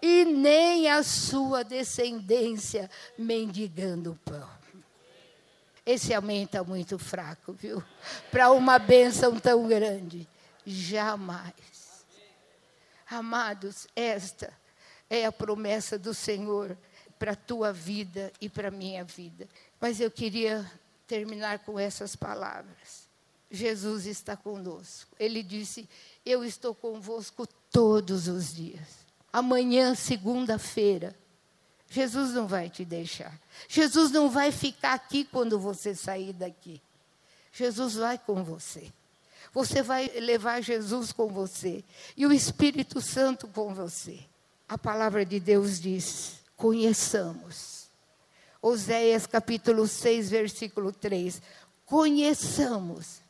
[0.00, 4.61] e nem a sua descendência mendigando pão.
[5.84, 7.82] Esse amém está muito fraco, viu?
[8.30, 10.28] Para uma bênção tão grande.
[10.64, 11.54] Jamais.
[13.08, 14.52] Amados, esta
[15.10, 16.76] é a promessa do Senhor
[17.18, 19.48] para a tua vida e para a minha vida.
[19.80, 20.70] Mas eu queria
[21.06, 23.08] terminar com essas palavras.
[23.50, 25.14] Jesus está conosco.
[25.18, 25.88] Ele disse:
[26.24, 29.06] Eu estou convosco todos os dias.
[29.32, 31.14] Amanhã, segunda-feira,
[31.92, 33.38] Jesus não vai te deixar.
[33.68, 36.80] Jesus não vai ficar aqui quando você sair daqui.
[37.52, 38.90] Jesus vai com você.
[39.52, 41.84] Você vai levar Jesus com você
[42.16, 44.18] e o Espírito Santo com você.
[44.66, 47.88] A palavra de Deus diz: conheçamos.
[48.62, 51.42] Oséias capítulo 6, versículo 3.
[51.84, 53.20] Conheçamos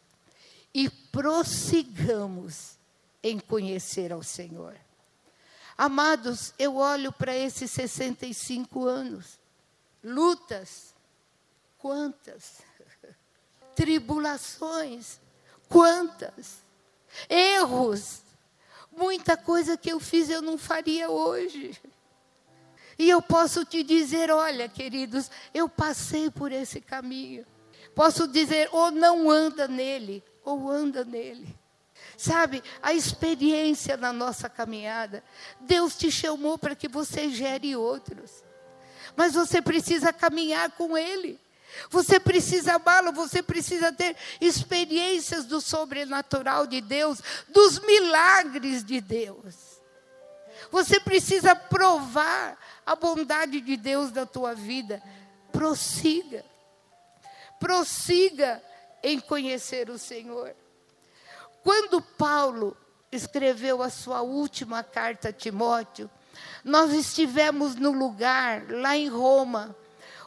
[0.73, 2.77] e prossigamos
[3.25, 4.77] em conhecer ao Senhor.
[5.77, 9.39] Amados, eu olho para esses 65 anos.
[10.03, 10.95] Lutas,
[11.79, 12.61] quantas?
[13.75, 15.21] Tribulações,
[15.69, 16.63] quantas?
[17.29, 18.23] Erros,
[18.91, 21.81] muita coisa que eu fiz eu não faria hoje.
[22.99, 27.45] E eu posso te dizer: olha, queridos, eu passei por esse caminho.
[27.95, 31.62] Posso dizer, ou não anda nele, ou anda nele.
[32.17, 35.25] Sabe, a experiência na nossa caminhada,
[35.61, 38.45] Deus te chamou para que você gere outros.
[39.17, 41.41] Mas você precisa caminhar com Ele.
[41.91, 49.81] Você precisa amá-lo, você precisa ter experiências do sobrenatural de Deus, dos milagres de Deus.
[50.71, 55.03] Você precisa provar a bondade de Deus na tua vida.
[55.51, 56.45] Prossiga.
[57.59, 58.63] Prossiga
[59.03, 60.55] em conhecer o Senhor.
[61.63, 62.77] Quando Paulo
[63.11, 66.11] escreveu a sua última carta a Timóteo,
[66.65, 69.77] nós estivemos no lugar, lá em Roma,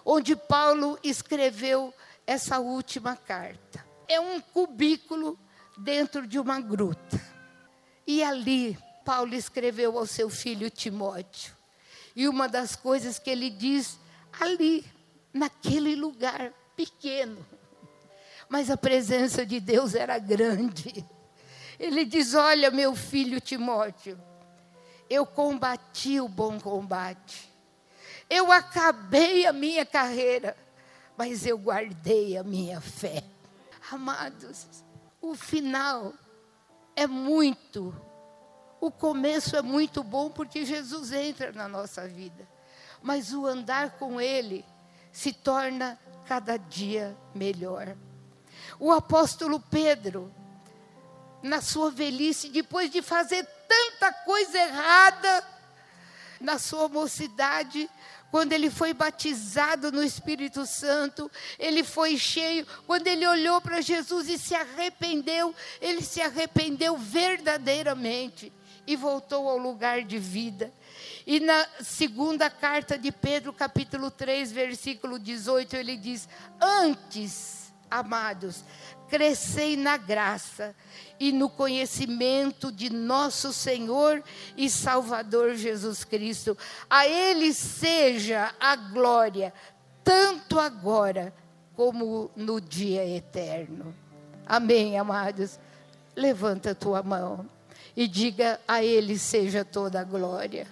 [0.05, 1.93] onde Paulo escreveu
[2.27, 3.85] essa última carta.
[4.07, 5.37] É um cubículo
[5.77, 7.19] dentro de uma gruta.
[8.05, 11.55] E ali, Paulo escreveu ao seu filho Timóteo.
[12.15, 13.99] E uma das coisas que ele diz
[14.39, 14.85] ali,
[15.33, 17.45] naquele lugar pequeno,
[18.47, 21.05] mas a presença de Deus era grande.
[21.79, 24.19] Ele diz: Olha, meu filho Timóteo,
[25.09, 27.51] eu combati o bom combate,
[28.29, 30.57] eu acabei a minha carreira,
[31.17, 33.23] mas eu guardei a minha fé.
[33.91, 34.83] Amados,
[35.21, 36.13] o final
[36.95, 37.95] é muito,
[38.81, 42.47] o começo é muito bom porque Jesus entra na nossa vida,
[43.01, 44.65] mas o andar com Ele
[45.11, 47.95] se torna cada dia melhor.
[48.79, 50.33] O apóstolo Pedro,
[51.45, 55.43] na sua velhice, depois de fazer tanta coisa errada,
[56.39, 57.89] na sua mocidade,
[58.31, 62.67] quando ele foi batizado no Espírito Santo, ele foi cheio.
[62.85, 68.51] Quando ele olhou para Jesus e se arrependeu, ele se arrependeu verdadeiramente
[68.85, 70.73] e voltou ao lugar de vida.
[71.25, 76.27] E na segunda carta de Pedro, capítulo 3, versículo 18, ele diz:
[76.59, 78.63] Antes, amados,
[79.09, 80.75] crescei na graça
[81.19, 84.23] e no conhecimento de nosso Senhor
[84.57, 86.57] e Salvador Jesus Cristo.
[86.89, 89.53] A Ele seja a glória,
[90.03, 91.33] tanto agora
[91.75, 93.95] como no dia eterno.
[94.45, 95.59] Amém, amados?
[96.15, 97.49] Levanta a tua mão
[97.95, 100.67] e diga: A Ele seja toda a glória.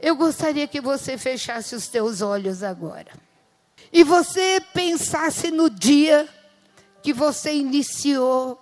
[0.00, 3.12] Eu gostaria que você fechasse os teus olhos agora.
[3.92, 6.28] E você pensasse no dia
[7.02, 8.58] que você iniciou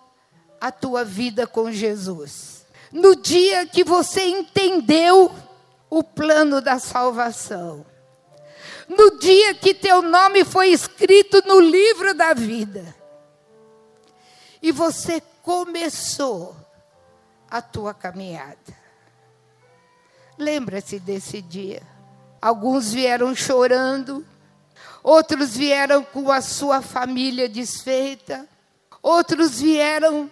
[0.60, 2.66] a tua vida com Jesus.
[2.92, 5.32] No dia que você entendeu
[5.90, 7.84] o plano da salvação.
[8.88, 12.94] No dia que teu nome foi escrito no livro da vida.
[14.62, 16.56] E você começou
[17.50, 18.86] a tua caminhada.
[20.38, 21.82] Lembra-se desse dia.
[22.40, 24.24] Alguns vieram chorando,
[25.06, 28.44] outros vieram com a sua família desfeita,
[29.00, 30.28] outros vieram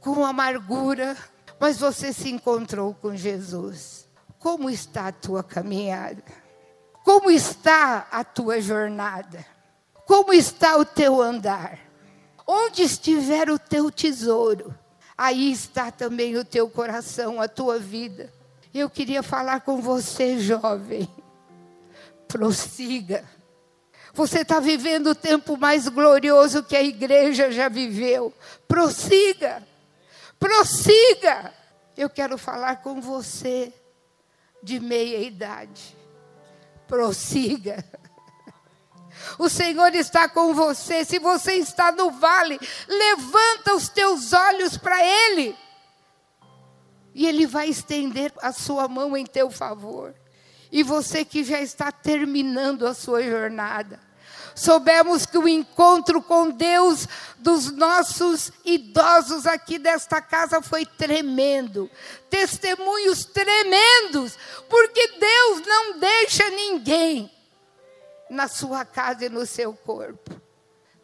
[0.00, 1.14] com amargura,
[1.60, 4.08] mas você se encontrou com Jesus.
[4.38, 6.24] Como está a tua caminhada?
[7.04, 9.44] Como está a tua jornada?
[10.06, 11.78] Como está o teu andar?
[12.46, 14.74] Onde estiver o teu tesouro,
[15.16, 18.32] aí está também o teu coração, a tua vida.
[18.72, 21.06] Eu queria falar com você, jovem.
[22.26, 23.39] Prossiga.
[24.20, 28.34] Você está vivendo o tempo mais glorioso que a igreja já viveu.
[28.68, 29.66] Prossiga.
[30.38, 31.54] Prossiga.
[31.96, 33.72] Eu quero falar com você,
[34.62, 35.96] de meia idade.
[36.86, 37.82] Prossiga.
[39.38, 41.02] O Senhor está com você.
[41.02, 45.56] Se você está no vale, levanta os teus olhos para Ele.
[47.14, 50.14] E Ele vai estender a sua mão em teu favor.
[50.70, 54.09] E você que já está terminando a sua jornada,
[54.60, 57.08] soubemos que o encontro com Deus
[57.38, 61.90] dos nossos idosos aqui desta casa foi tremendo.
[62.28, 64.36] Testemunhos tremendos,
[64.68, 67.30] porque Deus não deixa ninguém
[68.28, 70.38] na sua casa e no seu corpo.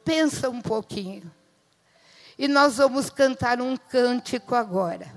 [0.04, 1.32] Pensa um pouquinho.
[2.38, 5.10] E nós vamos cantar um cântico agora.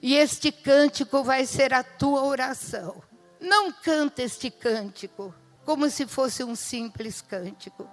[0.00, 3.02] E este cântico vai ser a tua oração.
[3.38, 5.34] Não canta este cântico
[5.68, 7.86] como se fosse um simples cântico.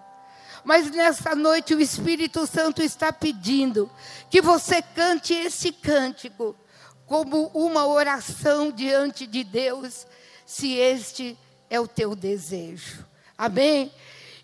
[0.64, 3.92] Mas nessa noite o Espírito Santo está pedindo
[4.30, 6.56] que você cante esse cântico
[7.06, 10.08] como uma oração diante de Deus,
[10.46, 11.38] se este
[11.70, 13.06] é o teu desejo.
[13.38, 13.92] Amém?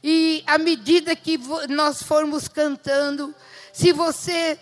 [0.04, 3.34] E à medida que nós formos cantando,
[3.72, 4.60] se você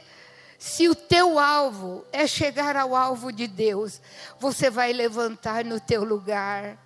[0.59, 3.99] se o teu alvo é chegar ao alvo de Deus,
[4.39, 6.78] você vai levantar no teu lugar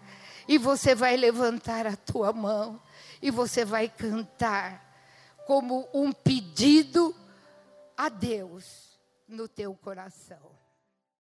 [0.48, 2.82] e você vai levantar a tua mão
[3.22, 4.84] e você vai cantar
[5.46, 7.16] como um pedido
[7.98, 10.53] a Deus no teu coração.